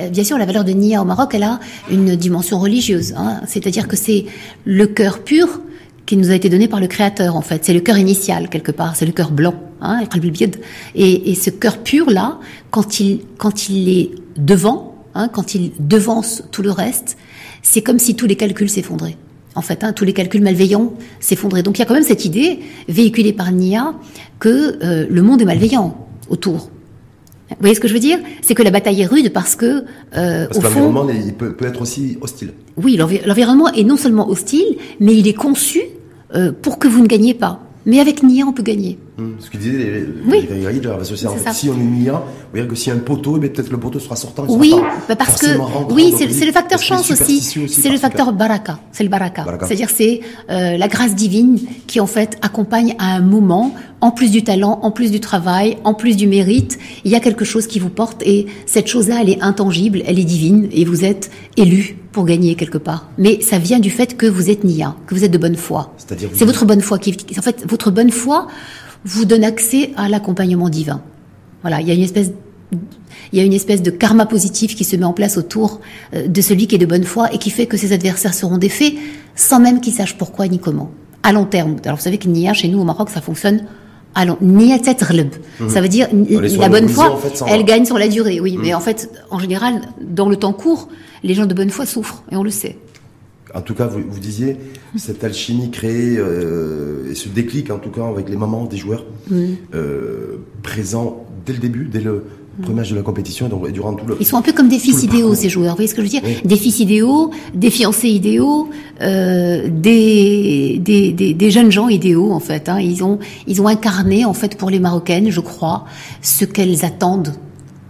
[0.10, 3.16] bien sûr, la valeur de Nia au Maroc, elle a une dimension religieuse.
[3.18, 3.42] Hein.
[3.48, 4.26] C'est-à-dire que c'est
[4.66, 5.62] le cœur pur
[6.06, 7.64] qui nous a été donné par le Créateur, en fait.
[7.66, 8.96] C'est le cœur initial, quelque part.
[8.96, 10.04] C'est le cœur blanc, hein,
[10.96, 16.44] et, et ce cœur pur-là, quand il, quand il est devant, hein, quand il devance
[16.52, 17.18] tout le reste,
[17.62, 19.18] c'est comme si tous les calculs s'effondraient.
[19.54, 21.64] En fait, hein, tous les calculs malveillants s'effondraient.
[21.64, 23.94] Donc il y a quand même cette idée, véhiculée par Nia,
[24.40, 26.70] que euh, le monde est malveillant autour.
[27.52, 28.20] Vous voyez ce que je veux dire?
[28.42, 29.84] C'est que la bataille est rude parce que,
[30.16, 32.54] euh, parce au que l'environnement peut, peut, être aussi hostile.
[32.78, 35.82] Oui, l'environnement est non seulement hostile, mais il est conçu
[36.36, 37.60] euh, pour que vous ne gagnez pas.
[37.86, 38.98] Mais avec Nia, on peut gagner.
[39.22, 40.48] Hum, ce que disait les, oui.
[41.54, 42.20] si on est Nia, vous
[42.52, 44.46] voyez que s'il y a un poteau, eh peut-être le poteau sera sortant.
[44.50, 44.74] oui,
[45.08, 45.48] bah, parce que
[45.94, 47.40] oui, c'est le facteur chance aussi.
[47.42, 48.80] C'est le facteur baraka.
[48.92, 49.46] C'est le baraka.
[49.62, 54.32] C'est-à-dire c'est euh, la grâce divine qui en fait accompagne à un moment, en plus
[54.32, 57.68] du talent, en plus du travail, en plus du mérite, il y a quelque chose
[57.68, 61.30] qui vous porte et cette chose-là, elle est intangible, elle est divine et vous êtes
[61.58, 63.10] élu pour gagner quelque part.
[63.18, 65.94] Mais ça vient du fait que vous êtes Nia, que vous êtes de bonne foi.
[66.34, 68.48] C'est votre bonne foi qui, en fait, votre bonne foi
[69.06, 71.02] vous donne accès à l'accompagnement divin.
[71.62, 72.32] Voilà, il y a une espèce
[73.34, 75.82] il y a une espèce de karma positif qui se met en place autour
[76.14, 78.58] euh, de celui qui est de bonne foi et qui fait que ses adversaires seront
[78.58, 78.94] défaits
[79.36, 80.92] sans même qu'ils sachent pourquoi ni comment.
[81.24, 81.76] À long terme.
[81.86, 83.66] Alors vous savez que Nia, chez nous au Maroc, ça fonctionne
[84.16, 85.70] à long Nia mmh.
[85.70, 88.58] Ça veut dire la bonne foi, elle gagne sur la durée, oui.
[88.58, 88.76] Mais mmh.
[88.76, 90.90] en fait, en général, dans le temps court,
[91.24, 92.78] les gens de bonne foi souffrent et on le sait
[93.54, 94.58] en tout cas, vous, vous disiez,
[94.98, 99.06] cette alchimie créée euh, et ce déclic, en tout cas, avec les mamans des joueurs,
[99.32, 102.24] euh, présents dès le début, dès le
[102.62, 104.18] premier match de la compétition, et durant tout le.
[104.20, 105.72] Ils sont un peu comme des fils idéaux, ces joueurs.
[105.72, 108.70] Vous voyez ce que je veux dire Des fils idéaux, des fiancés idéaux,
[109.02, 112.70] euh, des, des, des, jeunes gens idéaux, en fait.
[112.70, 112.80] Hein.
[112.80, 115.86] Ils ont ils ont incarné, en fait, pour les Marocaines, je crois,
[116.22, 117.34] ce qu'elles attendent,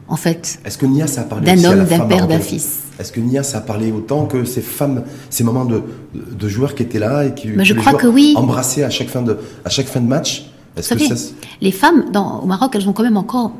[0.07, 0.59] en fait.
[0.63, 3.43] Est-ce que Nia, ça a parlé d'un homme, d'un père, d'un fils est-ce que Nia,
[3.43, 5.81] ça a parlé autant que ces femmes, ces moments de,
[6.13, 8.33] de joueurs qui étaient là et qui Mais je crois que oui.
[8.37, 10.51] embrassaient à chaque fin de, à chaque fin de match?
[10.77, 11.15] Est-ce que ça...
[11.61, 13.51] Les femmes, dans, au Maroc, elles ont quand même encore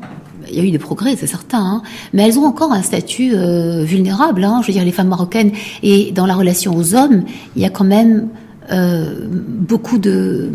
[0.48, 3.32] il y a eu des progrès, c'est certain, hein, mais elles ont encore un statut
[3.34, 4.42] euh, vulnérable.
[4.42, 5.52] Hein, je veux dire, les femmes marocaines
[5.84, 7.22] et dans la relation aux hommes,
[7.54, 8.28] il y a quand même
[8.72, 10.50] euh, beaucoup de,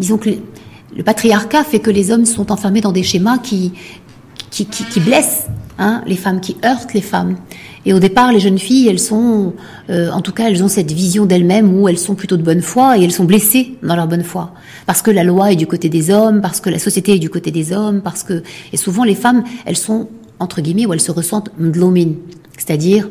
[0.00, 0.30] disons que
[0.94, 3.72] le patriarcat fait que les hommes sont enfermés dans des schémas qui
[4.50, 5.46] qui, qui, qui blessent
[5.78, 7.36] hein, les femmes, qui heurtent les femmes.
[7.84, 9.54] Et au départ, les jeunes filles, elles sont,
[9.90, 12.62] euh, en tout cas, elles ont cette vision d'elles-mêmes où elles sont plutôt de bonne
[12.62, 14.52] foi et elles sont blessées dans leur bonne foi.
[14.86, 17.30] Parce que la loi est du côté des hommes, parce que la société est du
[17.30, 18.42] côté des hommes, parce que...
[18.72, 22.12] Et souvent, les femmes, elles sont, entre guillemets, où elles se ressentent mdlomin,
[22.56, 23.08] c'est-à-dire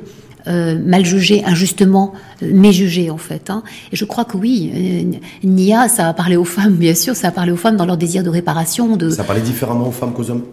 [0.47, 3.49] euh, mal jugées, injustement euh, méjugées, en fait.
[3.49, 3.63] Hein.
[3.91, 5.11] Et je crois que oui,
[5.43, 7.97] Nia, ça a parlé aux femmes, bien sûr, ça a parlé aux femmes dans leur
[7.97, 8.95] désir de réparation.
[8.95, 9.09] De...
[9.09, 10.43] Ça parlait différemment aux femmes qu'aux hommes?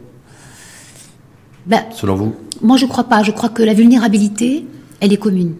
[1.68, 3.22] Ben, Selon vous Moi, je crois pas.
[3.22, 4.66] Je crois que la vulnérabilité,
[5.00, 5.54] elle est commune.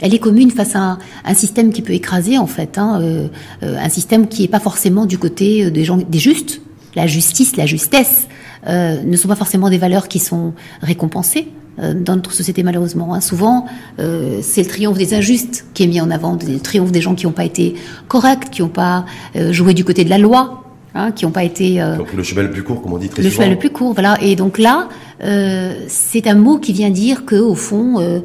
[0.00, 3.28] Elle est commune face à un, système qui peut écraser, en fait, hein, euh,
[3.62, 6.60] euh, un système qui n'est pas forcément du côté des gens, des justes.
[6.96, 8.26] La justice, la justesse
[8.66, 13.14] euh, ne sont pas forcément des valeurs qui sont récompensées dans notre société malheureusement.
[13.14, 13.22] Hein.
[13.22, 13.64] Souvent,
[13.96, 17.24] c'est le triomphe des injustes qui est mis en avant, le triomphe des gens qui
[17.24, 17.76] n'ont pas été
[18.08, 20.61] corrects, qui n'ont pas joué du côté de la loi,
[20.94, 21.80] Hein, qui n'ont pas été.
[21.80, 23.40] Euh, donc le cheval le plus court, comme on dit très le souvent.
[23.40, 24.18] Le cheval le plus court, voilà.
[24.20, 24.90] Et donc là,
[25.24, 28.20] euh, c'est un mot qui vient dire que au fond, euh,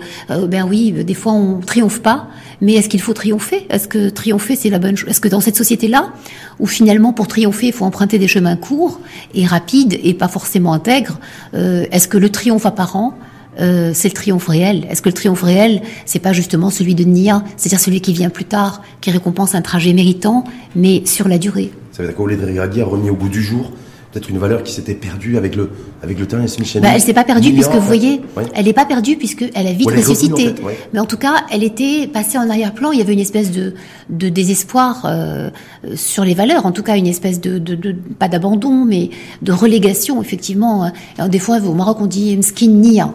[0.47, 2.27] ben oui, des fois on triomphe pas,
[2.60, 3.65] mais est-ce qu'il faut triompher?
[3.69, 6.12] Est-ce que triompher c'est la bonne chose Est-ce que dans cette société-là,
[6.60, 8.99] où finalement pour triompher il faut emprunter des chemins courts
[9.34, 11.19] et rapides et pas forcément intègres,
[11.53, 13.17] est-ce que le triomphe apparent
[13.60, 14.86] euh, c'est le triomphe réel?
[14.89, 18.30] Est-ce que le triomphe réel, c'est pas justement celui de Nia, c'est-à-dire celui qui vient
[18.30, 20.43] plus tard, qui récompense un trajet méritant,
[20.75, 21.71] mais sur la durée?
[21.97, 23.71] Ça veut dire qu'Olédrigadi a remis au bout du jour
[24.12, 25.71] peut-être une valeur qui s'était perdue avec le
[26.03, 28.21] avec le temps et bah, Elle s'est pas perdue puisque vous voyez,
[28.53, 30.53] elle n'est pas perdue puisque elle a vite ressuscité.
[30.93, 32.91] Mais en tout cas, elle était passée en arrière-plan.
[32.91, 33.73] Il y avait une espèce de
[34.12, 35.49] de désespoir euh,
[35.95, 39.10] sur les valeurs, en tout cas une espèce de, de, de pas d'abandon, mais
[39.41, 40.91] de relégation effectivement.
[41.27, 43.12] des fois, au Maroc, on dit skin nia.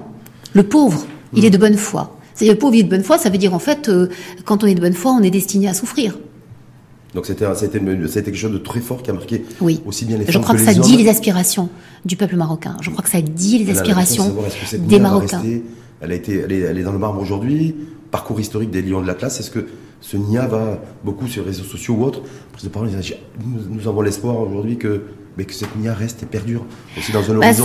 [0.55, 2.19] Le pauvre, il est de bonne foi.
[2.35, 4.09] C'est-à-dire, le pauvre, il est de bonne foi, ça veut dire en fait, euh,
[4.45, 6.19] quand on est de bonne foi, on est destiné à souffrir.
[7.15, 9.83] Donc c'était quelque chose de très fort qui a marqué oui.
[9.85, 11.69] aussi bien les femmes Je crois que, ça dit les aspirations
[12.05, 12.77] du peuple marocain.
[12.81, 14.35] Je crois que ça dit les aspirations
[14.79, 15.43] des Marocains.
[16.01, 17.75] elle, a été, elle, est, elle est dans le marbre aujourd'hui.
[18.11, 19.41] Parcours historique des Lions de l'Atlas.
[19.41, 19.67] Est-ce que
[20.01, 22.23] ce NIA va beaucoup sur les réseaux sociaux ou autres?
[22.65, 25.03] Nous, nous avons l'espoir aujourd'hui que
[25.37, 26.65] mais que cette MIA reste et perdure
[26.99, 27.65] aussi dans un bah, horizon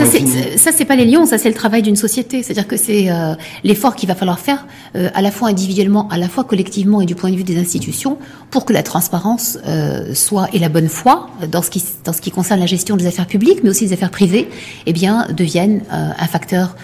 [0.57, 2.41] Ça, c'est pas les lions, ça c'est le travail d'une société.
[2.41, 6.17] C'est-à-dire que c'est euh, l'effort qu'il va falloir faire, euh, à la fois individuellement, à
[6.17, 8.17] la fois collectivement et du point de vue des institutions,
[8.51, 12.21] pour que la transparence euh, soit et la bonne foi dans ce qui dans ce
[12.21, 14.47] qui concerne la gestion des affaires publiques, mais aussi des affaires privées,
[14.85, 16.75] eh bien deviennent un facteur,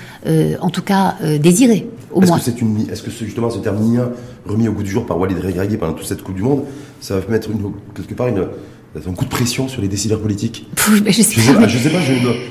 [0.59, 1.87] en tout cas désiré.
[2.11, 2.37] Au est-ce moins.
[2.37, 4.11] Que c'est une, est-ce que justement ce terme MIA
[4.45, 6.63] remis au goût du jour par Walid Regragui pendant toute cette Coupe du Monde,
[6.99, 8.47] ça va mettre une, quelque part une
[8.95, 10.67] un coup de pression sur les décideurs politiques
[11.07, 11.99] je, sais sais pas, je, sais pas,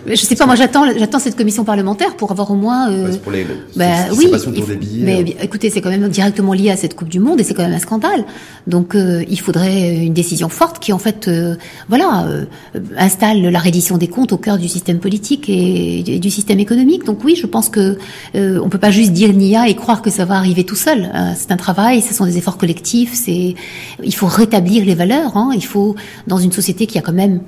[0.07, 0.47] je, sais pas.
[0.47, 2.91] Moi, j'attends, j'attends cette commission parlementaire pour avoir au moins.
[2.91, 4.29] Euh, pour les, bah, oui.
[4.29, 5.45] des billets, mais euh.
[5.45, 7.75] écoutez, c'est quand même directement lié à cette Coupe du Monde et c'est quand même
[7.75, 8.25] un scandale.
[8.67, 11.55] Donc, euh, il faudrait une décision forte qui, en fait, euh,
[11.89, 12.27] voilà,
[12.97, 17.05] installe la reddition des comptes au cœur du système politique et, du système économique.
[17.05, 17.97] Donc, oui, je pense que
[18.35, 21.11] on peut pas juste dire NIA et croire que ça va arriver tout seul.
[21.37, 23.13] c'est un travail, ce sont des efforts collectifs.
[23.15, 23.55] C'est,
[24.03, 25.37] il faut rétablir les valeurs.
[25.37, 25.95] Hein, il faut
[26.35, 27.41] dans une société qui a quand même,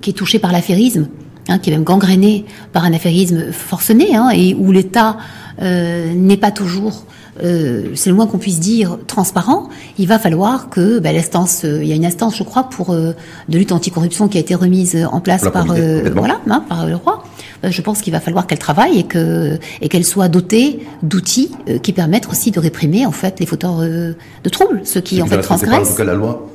[0.00, 1.08] qui est touchée par l'affairisme,
[1.48, 5.16] hein, qui est même gangrénée par un affairisme forcené, hein, et où l'État
[5.60, 7.04] n'est pas toujours
[7.42, 9.68] euh, c'est le moins qu'on puisse dire, transparent,
[9.98, 12.90] il va falloir que bah, l'instance, euh, il y a une instance, je crois, pour
[12.90, 13.12] euh,
[13.48, 17.24] de lutte anticorruption qui a été remise en place par voilà, hein, par le roi.
[17.64, 21.92] je pense qu'il va falloir qu'elle travaille et que et qu'elle soit dotée d'outils qui
[21.92, 25.96] permettent aussi de réprimer en fait les fauteurs de troubles, ceux qui en fait transgressent.
[25.96, 26.51] Pas, la loi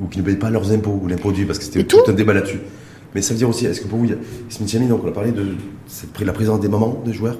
[0.00, 2.34] ou qui ne payent pas leurs impôts ou l'impôt parce que c'était tout, un débat
[2.34, 2.60] là-dessus.
[3.14, 4.08] Mais ça veut dire aussi, est-ce que pour vous,
[4.50, 5.54] Smith donc on a parlé de
[6.24, 7.38] la présence des mamans de joueurs,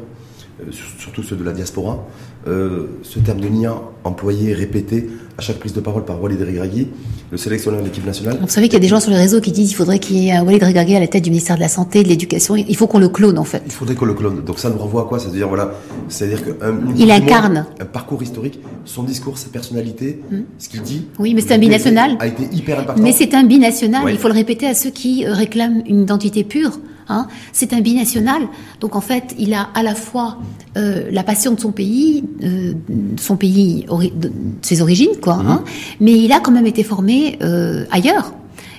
[0.71, 2.07] surtout ceux de la diaspora.
[2.49, 6.89] Euh, ce terme de lien employé, répété à chaque prise de parole par Walid Regragui,
[7.31, 8.39] le sélectionneur de l'équipe nationale.
[8.41, 10.19] Vous savez qu'il y a des gens sur les réseaux qui disent qu'il faudrait qu'il
[10.19, 12.55] y ait Walid Regragui à la tête du ministère de la Santé, de l'Éducation.
[12.55, 13.63] Il faut qu'on le clone en fait.
[13.67, 14.45] Il faudrait qu'on le clone.
[14.45, 15.19] Donc ça nous renvoie à quoi?
[15.19, 15.73] C'est-à-dire voilà,
[16.09, 20.43] c'est-à-dire qu'un il incarne un parcours historique, son discours, sa personnalité, hmm.
[20.59, 21.07] ce qu'il dit.
[21.19, 22.17] Oui, mais c'est un binational.
[22.21, 23.03] A été hyper impactant.
[23.03, 24.05] Mais c'est un binational.
[24.09, 26.79] Il faut le répéter à ceux qui euh, réclament une identité pure.
[27.09, 27.27] Hein.
[27.53, 28.43] C'est un binational.
[28.81, 30.39] Donc en fait, il a à la fois
[30.77, 32.73] euh, la passion de son pays, euh,
[33.19, 35.35] son pays, de ses origines, quoi.
[35.35, 35.43] Hein.
[35.43, 35.65] Mhm.
[36.01, 38.35] mais il a quand même été formé euh, ailleurs.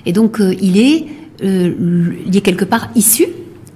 [0.06, 1.06] Et donc il est,
[1.42, 3.26] il est quelque part issu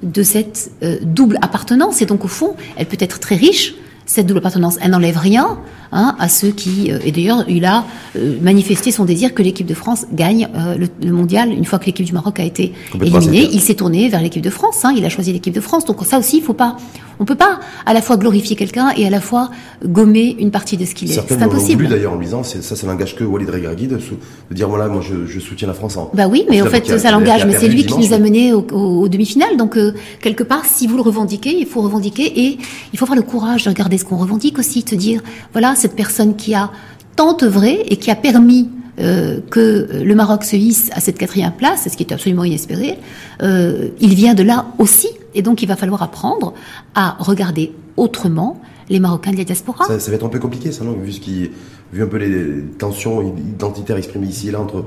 [0.02, 2.00] de cette double appartenance.
[2.00, 3.74] Et donc au fond, elle peut être très riche.
[4.06, 5.58] Cette double appartenance, elle n'enlève rien
[5.94, 6.90] Hein, à ceux qui.
[6.90, 7.84] Euh, et d'ailleurs, il a
[8.16, 11.84] euh, manifesté son désir que l'équipe de France gagne euh, le, mondial une fois que
[11.84, 13.46] l'équipe du Maroc a été éliminée.
[13.52, 14.86] Il s'est tourné vers l'équipe de France.
[14.86, 15.84] Hein, il a choisi l'équipe de France.
[15.84, 16.78] Donc ça aussi, il faut pas.
[17.20, 19.50] On peut pas à la fois glorifier quelqu'un et à la fois
[19.84, 21.22] gommer une partie de ce qu'il est.
[21.28, 21.86] C'est impossible.
[21.86, 25.26] d'ailleurs en disant, ça, ça n'engage que Walid Regragui de, de, dire voilà, moi je,
[25.26, 25.98] je, soutiens la France.
[25.98, 27.44] En, bah oui, mais en fait, ça l'engage.
[27.44, 29.58] Mais c'est lui qui nous a menés aux demi-finales.
[29.58, 29.78] Donc
[30.22, 32.58] quelque part, si vous le revendiquez, il faut revendiquer et
[32.94, 35.20] il faut avoir le courage de regarder ce qu'on revendique aussi, de dire
[35.52, 36.70] voilà, cette personne qui a
[37.16, 41.52] tant œuvré et qui a permis euh, que le Maroc se hisse à cette quatrième
[41.52, 42.98] place, ce qui est absolument inespéré,
[43.42, 45.08] euh, il vient de là aussi.
[45.34, 46.54] Et donc il va falloir apprendre
[46.94, 49.86] à regarder autrement les Marocains de la diaspora.
[49.86, 51.50] Ça, va être un peu compliqué, ça, non vu, qui,
[51.92, 54.84] vu un peu les tensions identitaires exprimées ici et là entre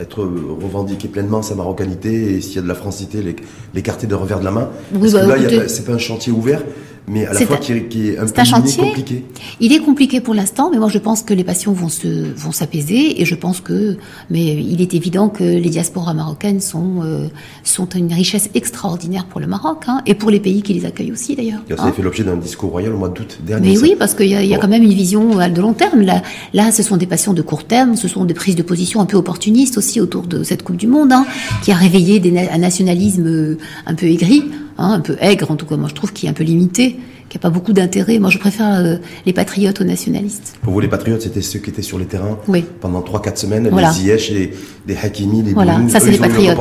[0.00, 3.36] être revendiquer pleinement sa marocanité et s'il y a de la francité,
[3.74, 4.68] l'écarter de revers de la main.
[4.94, 6.62] Oui, bah, là, c'est pas un chantier ouvert
[7.10, 8.42] mais à la fois qui est, un, peu
[8.76, 9.24] compliqué.
[9.60, 12.52] Il est compliqué pour l'instant, mais moi je pense que les passions vont se vont
[12.52, 13.96] s'apaiser et je pense que
[14.30, 17.28] mais il est évident que les diasporas marocaines sont euh,
[17.64, 21.12] sont une richesse extraordinaire pour le Maroc hein, et pour les pays qui les accueillent
[21.12, 21.60] aussi d'ailleurs.
[21.68, 21.92] Ça a hein.
[21.92, 23.70] fait l'objet d'un discours royal au mois d'août dernier.
[23.70, 25.72] Mais oui, parce qu'il y a, y a quand même une vision euh, de long
[25.72, 26.02] terme.
[26.02, 26.22] Là,
[26.54, 29.06] là, ce sont des passions de court terme, ce sont des prises de position un
[29.06, 31.26] peu opportunistes aussi autour de cette Coupe du Monde, hein,
[31.62, 34.44] qui a réveillé des, un nationalisme euh, un peu aigri.
[34.80, 37.00] Hein, un peu aigre en tout cas, moi je trouve qu'il est un peu limité,
[37.28, 38.20] qui n'a pas beaucoup d'intérêt.
[38.20, 40.56] Moi je préfère euh, les patriotes aux nationalistes.
[40.62, 42.38] Pour vous les patriotes, c'était ceux qui étaient sur les terrains
[42.80, 44.52] pendant 3-4 semaines, les Ziyech, les,
[44.86, 46.56] les Hakimi, les Voilà, ça c'est les patriotes.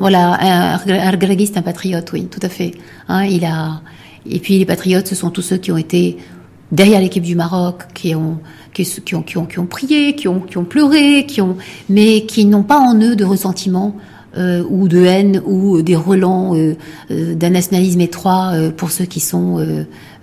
[0.00, 2.72] Voilà, un, un un patriote, oui, tout à fait.
[3.08, 3.80] Hein, il a...
[4.26, 6.16] Et puis les patriotes, ce sont tous ceux qui ont été
[6.72, 8.40] derrière l'équipe du Maroc, qui ont,
[8.72, 11.56] qui, qui, ont, qui, ont, qui ont prié, qui ont, qui ont pleuré, qui ont,
[11.88, 13.96] mais qui n'ont pas en eux de ressentiment
[14.36, 16.74] euh, ou de haine ou des relents euh,
[17.10, 19.64] euh, d'un nationalisme étroit pour ceux qui sont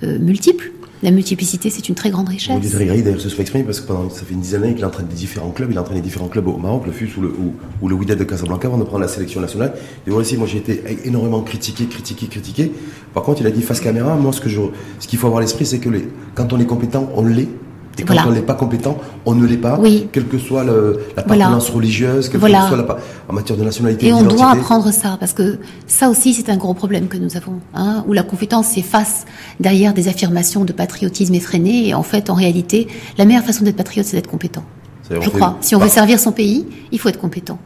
[0.02, 0.72] multiples.
[1.04, 2.56] La multiplicité, c'est une très grande richesse.
[2.62, 5.08] Vous Grégory, d'ailleurs, se soit exprimé parce que ça fait une dizaine d'années qu'il entraîne
[5.08, 5.72] des différents clubs.
[5.72, 7.34] Il entraîne différents clubs au Maroc, le FUS ou le,
[7.82, 9.74] ou, le Wydad de Casablanca avant de prendre la sélection nationale.
[10.06, 12.72] Et aussi, moi, j'ai été énormément critiqué, critiqué, critiqué.
[13.16, 14.62] Par contre, il a dit face caméra, moi, ce que je,
[15.00, 17.50] qu'il faut avoir à l'esprit, c'est que les, quand on est compétent, on l'est.
[17.98, 20.08] Et quand on n'est pas compétent, on ne l'est pas, oui.
[20.12, 24.08] quelle que soit le, la pertinence religieuse, quelle que soit la, en matière de nationalité.
[24.08, 27.36] Et on doit apprendre ça, parce que ça aussi, c'est un gros problème que nous
[27.36, 29.26] avons, hein, où la compétence s'efface
[29.60, 31.90] derrière des affirmations de patriotisme effréné.
[31.90, 34.64] Et en fait, en réalité, la meilleure façon d'être patriote, c'est d'être compétent.
[35.10, 35.58] Je crois.
[35.60, 37.60] Si on veut servir son pays, il faut être compétent.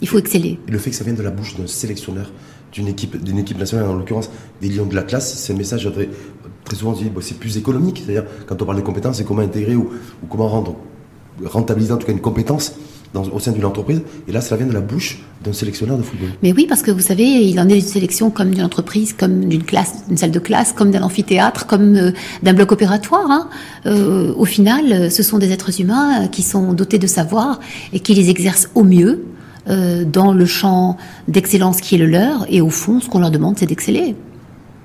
[0.00, 0.58] Il faut exceller.
[0.66, 2.32] Et le fait que ça vienne de la bouche d'un sélectionneur
[2.72, 5.90] d'une équipe, d'une équipe nationale, en l'occurrence des Lions de la classe, c'est un message
[6.70, 8.02] très, souvent dit, c'est plus économique.
[8.04, 9.90] C'est-à-dire, quand on parle des compétences, c'est comment intégrer ou,
[10.28, 10.76] comment rendre,
[11.44, 12.74] rentabiliser en tout cas une compétence
[13.12, 14.02] au sein d'une entreprise.
[14.28, 16.28] Et là, cela vient de la bouche d'un sélectionneur de football.
[16.44, 19.46] Mais oui, parce que vous savez, il en est d'une sélection comme d'une entreprise, comme
[19.46, 22.12] d'une classe, d'une salle de classe, comme d'un amphithéâtre, comme euh,
[22.44, 23.28] d'un bloc opératoire.
[23.28, 23.48] Hein.
[23.86, 27.58] Euh, au final, ce sont des êtres humains qui sont dotés de savoir
[27.92, 29.24] et qui les exercent au mieux.
[29.68, 30.96] Euh, dans le champ
[31.28, 34.16] d'excellence qui est le leur, et au fond, ce qu'on leur demande, c'est d'exceller.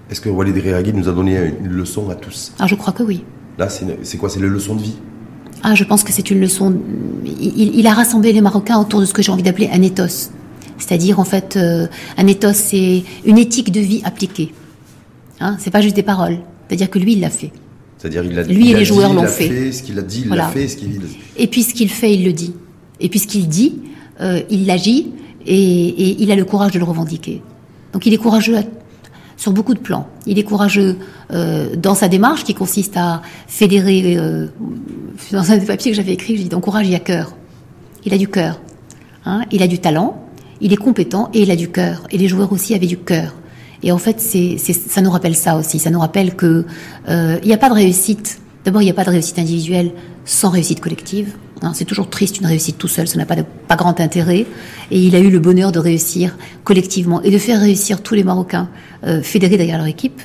[0.09, 2.53] Est-ce que Walid Reagui nous a donné une leçon à tous?
[2.59, 3.23] Ah, je crois que oui.
[3.57, 4.29] Là, c'est quoi?
[4.29, 4.95] C'est la leçon de vie?
[5.63, 6.75] Ah, je pense que c'est une leçon.
[7.25, 10.29] Il, a rassemblé les Marocains autour de ce que j'ai envie d'appeler un ethos.
[10.77, 11.87] C'est-à-dire, en fait, euh,
[12.17, 14.53] un ethos, c'est une éthique de vie appliquée.
[15.39, 16.37] Hein, c'est pas juste des paroles.
[16.67, 17.51] C'est-à-dire que lui, il l'a fait.
[17.97, 19.71] C'est-à-dire, il a, lui et les joueurs l'ont fait.
[19.71, 20.67] Ce qu'il a dit, il l'a fait.
[20.67, 20.77] Ce.
[21.37, 22.53] Et puis, ce qu'il fait, il le dit.
[22.99, 23.79] Et puis, ce qu'il dit,
[24.49, 25.13] il l'agit
[25.47, 27.41] et, il a le courage de le revendiquer.
[27.93, 28.57] Donc il est courageux
[29.38, 30.08] sur beaucoup de plans.
[30.26, 30.98] Il est courageux
[31.30, 34.17] dans sa démarche qui consiste à fédérer.
[35.32, 37.36] dans un des papiers que j'avais écrit, je dis donc courage, il y a cœur.
[38.06, 38.60] Il a du cœur.
[39.26, 40.24] Hein, il a du talent,
[40.62, 42.04] il est compétent et il a du cœur.
[42.12, 43.34] Et les joueurs aussi avaient du cœur.
[43.84, 45.80] Et en fait, ça nous rappelle ça aussi.
[45.80, 46.65] Ça nous rappelle que
[47.10, 48.39] euh, il n'y a pas de réussite.
[48.63, 49.91] D'abord, il n'y a pas de réussite individuelle
[50.26, 51.34] sans réussite collective.
[51.61, 53.35] Hein, c'est toujours triste une réussite tout seul, ça n'a pas,
[53.67, 54.45] pas grand intérêt.
[54.91, 58.23] Et il a eu le bonheur de réussir collectivement et de faire réussir tous les
[58.23, 58.69] Marocains
[59.05, 60.21] euh, fédérés derrière leur équipe.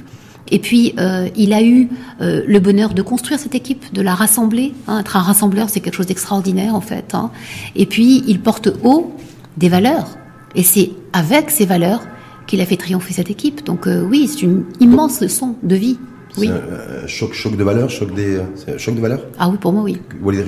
[0.52, 1.88] Et puis, euh, il a eu
[2.20, 4.74] euh, le bonheur de construire cette équipe, de la rassembler.
[4.88, 4.98] Hein.
[5.00, 7.14] Être un rassembleur, c'est quelque chose d'extraordinaire, en fait.
[7.14, 7.30] Hein.
[7.76, 9.14] Et puis, il porte haut
[9.56, 10.08] des valeurs.
[10.56, 12.02] Et c'est avec ces valeurs
[12.48, 13.64] qu'il a fait triompher cette équipe.
[13.64, 15.98] Donc oui, c'est une immense leçon de vie.
[16.38, 16.48] Oui.
[16.48, 18.38] Un, choc, choc de valeurs, choc des,
[18.76, 19.20] choc de valeurs.
[19.38, 20.00] Ah oui, pour moi oui.
[20.22, 20.44] Walid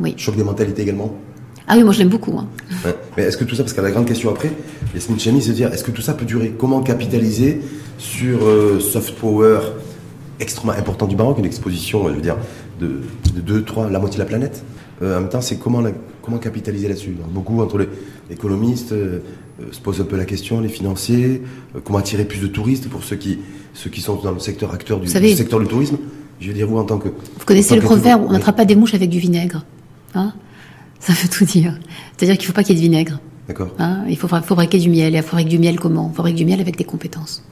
[0.00, 0.14] Oui.
[0.16, 1.14] Choc des mentalités également.
[1.72, 2.36] Ah oui, moi je l'aime beaucoup.
[2.36, 2.48] Hein.
[3.16, 4.50] Mais est-ce que tout ça, parce que la grande question après,
[4.92, 6.52] Yasmine Chami, c'est de dire, est-ce que tout ça peut durer?
[6.58, 7.60] Comment capitaliser
[7.96, 9.60] sur euh, soft power
[10.40, 12.36] extrêmement important du Maroc, une exposition, je veux dire,
[12.80, 13.02] de,
[13.36, 14.64] de 2, 3, la moitié de la planète?
[15.02, 15.80] Euh, En même temps, c'est comment,
[16.22, 17.16] comment capitaliser là-dessus?
[17.30, 17.88] Beaucoup, entre les
[18.30, 19.20] économistes, euh,
[19.72, 21.42] se pose un peu la question, les financiers,
[21.74, 23.38] euh, comment attirer plus de touristes pour ceux qui,
[23.74, 25.98] ceux qui sont dans le secteur acteur du, secteur du tourisme.
[26.40, 27.08] Je veux dire, vous en tant que.
[27.08, 29.64] Vous connaissez le proverbe, on n'attrape pas des mouches avec du vinaigre.
[30.14, 30.32] Hein
[30.98, 31.78] Ça veut tout dire.
[32.16, 33.20] C'est-à-dire qu'il ne faut pas qu'il y ait de vinaigre.
[33.46, 33.74] D'accord.
[33.78, 35.14] Hein il faut fabriquer du miel.
[35.14, 36.08] Et fabriquer du miel comment?
[36.10, 37.44] On fabrique du miel avec des compétences.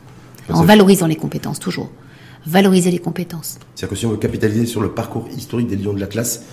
[0.49, 1.91] En valorisant les compétences, toujours.
[2.47, 3.59] Valoriser les compétences.
[3.75, 6.45] C'est-à-dire que si on veut capitaliser sur le parcours historique des lions de la classe,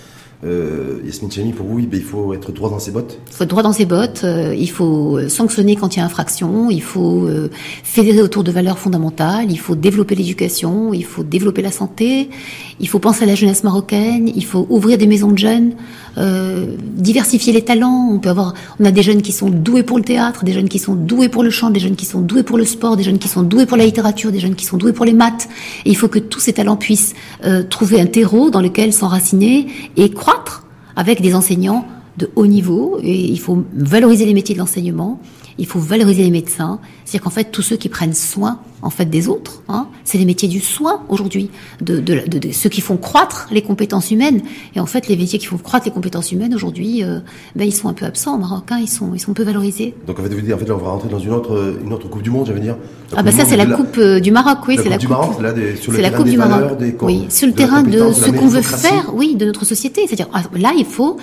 [0.44, 3.50] euh, Yasmine Chami, pour vous, il faut être droit dans ses bottes Il faut être
[3.50, 6.82] droit dans ses bottes, euh, il faut euh, sanctionner quand il y a infraction, il
[6.82, 7.48] faut euh,
[7.82, 12.28] fédérer autour de valeurs fondamentales, il faut développer l'éducation, il faut développer la santé,
[12.80, 15.72] il faut penser à la jeunesse marocaine, il faut ouvrir des maisons de jeunes,
[16.96, 18.10] diversifier les talents.
[18.10, 20.68] On peut avoir, on a des jeunes qui sont doués pour le théâtre, des jeunes
[20.68, 23.02] qui sont doués pour le chant, des jeunes qui sont doués pour le sport, des
[23.02, 25.48] jeunes qui sont doués pour la littérature, des jeunes qui sont doués pour les maths.
[25.84, 27.14] Et il faut que tous ces talents puissent
[27.70, 30.25] trouver un terreau dans lequel s'enraciner et croire
[30.96, 31.86] avec des enseignants
[32.16, 32.98] de haut niveau.
[33.02, 35.20] Et il faut valoriser les métiers de l'enseignement,
[35.58, 39.06] il faut valoriser les médecins, c'est-à-dire qu'en fait tous ceux qui prennent soin en fait
[39.06, 42.96] des autres, hein, c'est les métiers du soin aujourd'hui, de, de, de, ceux qui font
[42.96, 44.42] croître les compétences humaines
[44.74, 47.20] et en fait les métiers qui font croître les compétences humaines aujourd'hui, euh,
[47.56, 49.94] ben, ils sont un peu absents au Maroc, hein, ils sont ils sont peu valorisés.
[50.06, 52.08] Donc en fait vous dites en fait on va rentrer dans une autre une autre
[52.08, 52.76] coupe du monde, j'allais dire.
[53.16, 55.16] Ah bah ça c'est la coupe euh, du Maroc, oui, c'est la coupe.
[55.80, 56.78] C'est la coupe du Maroc.
[57.02, 60.42] oui, sur le terrain de ce qu'on veut faire, oui, de notre société, c'est-à-dire ah,
[60.54, 61.16] là il faut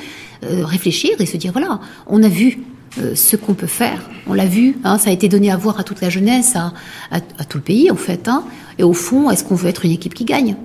[0.43, 2.59] euh, réfléchir et se dire voilà, on a vu
[2.99, 4.09] euh, ce qu'on peut faire.
[4.27, 6.73] On l'a vu, hein, ça a été donné à voir à toute la jeunesse, à,
[7.11, 8.27] à, tout le pays en fait.
[8.27, 8.43] Hein.
[8.77, 10.55] Et au fond, est-ce qu'on veut être une équipe qui gagne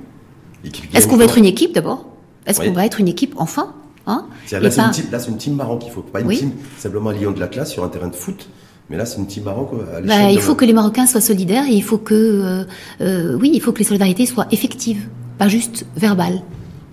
[0.94, 2.06] Est-ce qu'on veut être une équipe d'abord?
[2.46, 3.74] Est-ce qu'on va être une équipe enfin
[4.06, 4.26] hein?
[4.52, 5.82] Là, c'est une, une team Maroc.
[5.86, 8.48] Il faut pas une team simplement Lyon de la classe sur un terrain de foot.
[8.90, 11.64] Mais là, c'est une team Maroc à bah, Il faut que les Marocains soient solidaires
[11.68, 12.64] et il faut que, euh,
[13.00, 16.42] euh, oui, il faut que les solidarités soient effectives, pas juste verbales.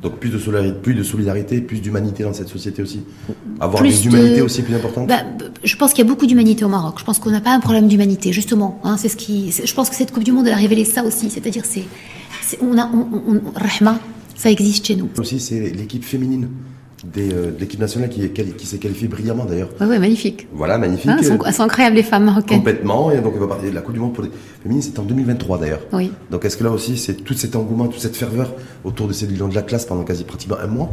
[0.06, 3.02] Donc plus de solidarité, plus de solidarité, plus d'humanité dans cette société aussi.
[3.60, 5.08] Avoir plus des humanités aussi plus importantes.
[5.08, 5.24] Bah,
[5.64, 6.98] je pense qu'il y a beaucoup d'humanité au Maroc.
[7.00, 8.80] Je pense qu'on n'a pas un problème d'humanité, justement.
[8.84, 9.52] Hein, c'est ce qui.
[9.52, 11.32] Je pense que cette Coupe du Monde elle a révélé ça aussi.
[11.32, 11.86] C'est-à-dire, c'est,
[12.62, 13.98] on a, on, rahma,
[14.36, 15.10] ça existe chez nous.
[15.18, 16.50] Aussi, c'est l'équipe féminine.
[17.18, 19.70] Euh, de l'équipe nationale qui, qui s'est qualifiée brillamment d'ailleurs.
[19.80, 20.48] Oui, ouais, magnifique.
[20.54, 21.10] Voilà, magnifique.
[21.10, 22.58] Hein, elles, sont, incroyables les femmes marocaines.
[22.58, 24.32] Complètement, et donc on va parler de la Coupe du Monde pour les
[24.64, 25.82] féminines, c'est en 2023 d'ailleurs.
[25.94, 26.12] Oui.
[26.32, 29.28] Donc est-ce que là aussi, c'est tout cet engouement, toute cette ferveur autour de ces
[29.28, 30.92] lions de la classe pendant quasi pratiquement un mois,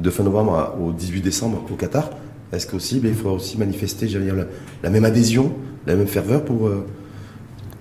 [0.00, 2.10] de fin novembre au 18 décembre au Qatar,
[2.52, 4.36] est-ce qu'aussi, ben, il faudra aussi manifester, j'allais dire,
[4.82, 5.52] la, même adhésion,
[5.86, 6.66] la même ferveur pour...
[6.66, 6.86] Euh,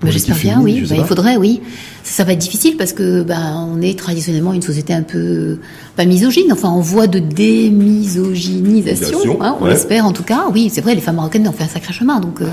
[0.03, 0.83] J'espère bien, oui.
[0.89, 1.61] Bah, il faudrait, oui.
[2.03, 5.57] Ça, va être difficile parce que ben, on est traditionnellement une société un peu
[5.95, 9.41] pas misogyne, enfin en voie de démisogynisation.
[9.41, 10.45] Hein, on l'espère en tout cas.
[10.53, 12.47] Oui, c'est vrai, les femmes marocaines ont fait un sacré chemin, donc euh,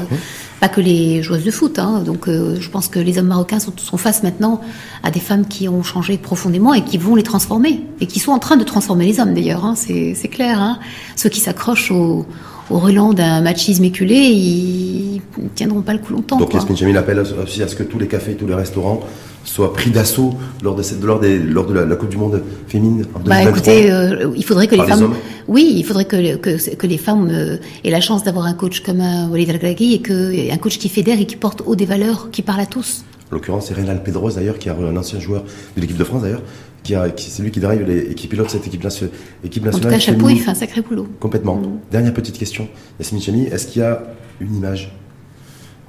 [0.60, 1.78] pas que les joueuses de foot.
[1.78, 4.60] Hein, donc euh, je pense que les hommes marocains sont, sont, face maintenant
[5.02, 8.32] à des femmes qui ont changé profondément et qui vont les transformer et qui sont
[8.32, 9.64] en train de transformer les hommes d'ailleurs.
[9.64, 10.78] Hein, c'est clair.
[11.16, 12.26] Ceux qui s'accrochent au
[12.70, 16.36] au relan d'un machisme éculé, ils ne tiendront pas le coup longtemps.
[16.36, 19.00] Donc Yasmine Jamil appelle aussi à ce que tous les cafés, tous les restaurants
[19.48, 23.06] soient pris d'assaut lors de cette, lors, des, lors de la, Coupe du Monde féminine
[23.14, 23.24] en 2023.
[23.24, 25.14] Bah écoutez, euh, il faudrait que les femmes,
[25.48, 28.80] oui, il faudrait que, que, que les femmes euh, aient la chance d'avoir un coach
[28.80, 31.86] comme un Walid al et que un coach qui fédère et qui porte haut des
[31.86, 33.04] valeurs, qui parle à tous.
[33.30, 35.42] En l'occurrence, c'est Reynald Pedros d'ailleurs, qui est un ancien joueur
[35.76, 36.42] de l'équipe de France d'ailleurs,
[36.82, 38.86] qui, c'est lui qui drive les, et qui pilote cette équipe,
[39.44, 39.74] équipe nationale.
[39.74, 41.08] En tout cas, chapeau, il fait un sacré boulot.
[41.20, 41.56] Complètement.
[41.56, 41.80] Mm.
[41.90, 44.02] Dernière petite question, Yassine Chami, est-ce qu'il y a
[44.40, 44.92] une image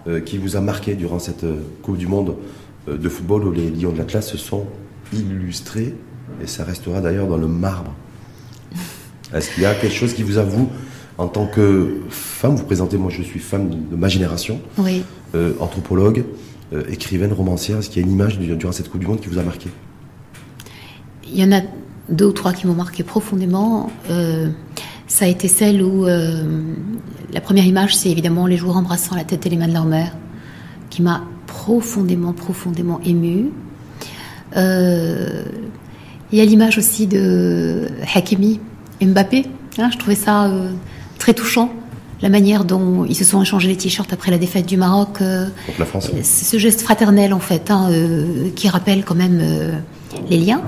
[0.08, 1.46] euh, qui vous a marqué durant cette
[1.82, 2.36] Coupe du Monde
[2.88, 4.66] de football où les Lions de la classe se sont
[5.14, 5.96] illustrés
[6.42, 7.94] et ça restera d'ailleurs dans le marbre
[9.34, 10.70] Est-ce qu'il y a quelque chose qui vous a, vous,
[11.18, 15.04] En tant que femme, vous présentez, moi je suis femme de ma génération, oui.
[15.36, 16.24] Euh, anthropologue,
[16.74, 17.80] euh, écrivaine, romancière.
[17.80, 19.70] Est-ce qu'il y a une image durant cette Coupe du Monde qui vous a marqué?
[21.28, 21.62] Il y en a
[22.10, 23.92] deux ou trois qui m'ont marqué profondément.
[24.10, 24.50] Euh,
[25.06, 29.46] ça a été celle où la première image, c'est évidemment les joueurs embrassant la tête
[29.46, 30.16] et les mains de leur mère,
[30.92, 31.24] qui m'a
[31.60, 33.52] profondément, profondément émue.
[34.56, 34.62] il
[36.32, 38.60] y a l'image aussi de Hakimi,
[39.02, 39.46] Mbappé.
[39.78, 40.52] Hein, je trouvais ça
[41.18, 41.72] très touchant
[42.22, 45.22] la manière dont ils se sont échangés les t-shirts après la défaite du Maroc.
[45.22, 45.48] Euh,
[45.78, 46.10] la France.
[46.24, 49.72] Ce geste fraternel, en fait, hein, euh, qui rappelle quand même euh,
[50.30, 50.62] les liens.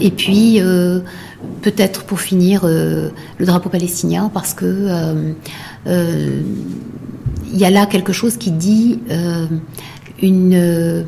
[0.00, 0.60] et puis,
[1.62, 5.34] peut-être pour finir, le drapeau palestinien, parce que
[7.52, 9.00] il y a là quelque chose qui dit
[10.22, 11.04] une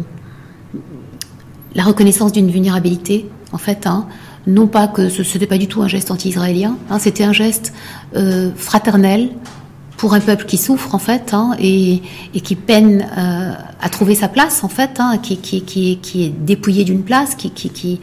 [1.75, 4.07] la reconnaissance d'une vulnérabilité, en fait, hein,
[4.47, 7.73] non pas que ce n'était pas du tout un geste anti-israélien, hein, c'était un geste
[8.17, 9.31] euh, fraternel
[9.97, 12.03] pour un peuple qui souffre en fait hein, et,
[12.43, 17.03] qui peine euh, à trouver sa place en fait, qui, qui, qui, est dépouillé d'une
[17.03, 18.01] place, qui,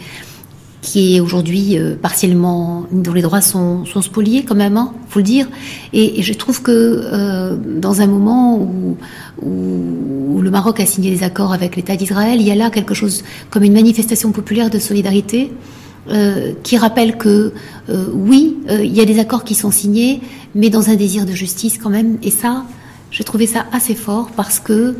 [0.86, 5.20] qui, est aujourd'hui euh, partiellement dont les droits sont, sont spoliés quand même, hein, faut
[5.20, 5.48] le dire.
[5.94, 8.98] Et, je trouve que dans un moment où,
[9.42, 12.94] où, le Maroc a signé des accords avec l'État d'Israël, il y a là quelque
[12.94, 15.52] chose comme une manifestation populaire de solidarité
[16.08, 17.52] euh, qui rappelle que
[17.90, 20.22] euh, oui, euh, il y a des accords qui sont signés,
[20.54, 22.20] mais dans un désir de justice quand même.
[22.22, 22.64] Et ça,
[23.10, 24.96] j'ai trouvé ça assez fort parce que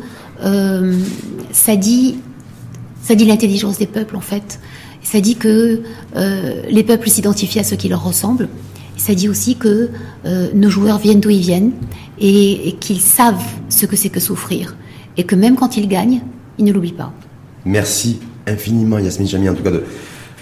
[1.52, 2.16] ça dit,
[3.02, 4.58] ça dit l'intelligence des peuples en fait.
[5.10, 5.82] Ça dit que
[6.68, 8.48] les peuples s'identifient à ceux qui leur ressemblent.
[8.96, 9.90] Et ça dit aussi que
[10.52, 11.72] nos joueurs viennent d'où ils viennent
[12.18, 14.76] et, et qu'ils savent ce que c'est que souffrir.
[15.16, 16.22] Et que même quand ils gagnent,
[16.58, 17.12] ils ne l'oublient pas.
[17.64, 19.84] Merci infiniment Yasmine Jami en tout cas de,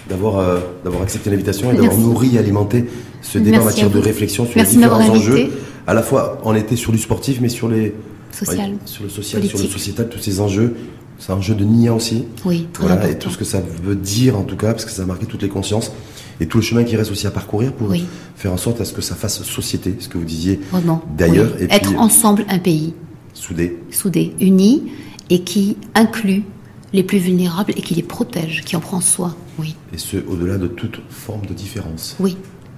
[0.09, 2.85] d'avoir euh, d'avoir accepté l'invitation et d'avoir nourri et alimenté
[3.21, 5.49] ce débat en matière de réflexion sur les différents enjeux.
[5.87, 7.93] À la fois, on était sur du sportif, mais sur les
[8.31, 10.75] social, sur le social, sur le sociétal, tous ces enjeux.
[11.19, 12.25] C'est un jeu de Nia aussi.
[12.43, 14.91] Oui, très voilà, Et tout ce que ça veut dire en tout cas, parce que
[14.91, 15.91] ça a marqué toutes les consciences
[16.39, 17.93] et tout le chemin qui reste aussi à parcourir pour
[18.35, 20.59] faire en sorte à ce que ça fasse société, ce que vous disiez
[21.17, 21.51] d'ailleurs.
[21.61, 22.93] Être ensemble un pays.
[23.33, 23.79] Soudé.
[23.91, 24.83] Soudé, uni
[25.29, 26.43] et qui inclut
[26.93, 29.35] les plus vulnérables et qui les protège, qui en prend soin.
[29.59, 29.75] Oui.
[29.93, 32.15] Et ce, au-delà de toute forme de différence.
[32.19, 32.37] Oui.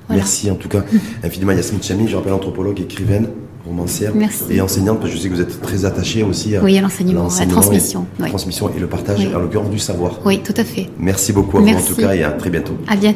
[0.10, 0.86] Merci en tout cas
[1.24, 3.28] infiniment Yasmine Chami, je rappelle anthropologue, écrivaine,
[3.68, 4.14] romancière
[4.50, 7.28] et enseignante, parce que je sais que vous êtes très attachée aussi à, oui, l'enseignement,
[7.28, 8.06] à la transmission.
[8.20, 10.20] La transmission et le partage, en l'occurrence du savoir.
[10.26, 10.88] Oui, tout à fait.
[11.00, 12.78] Merci beaucoup à vous en tout cas et à très bientôt.
[12.88, 13.16] À bientôt.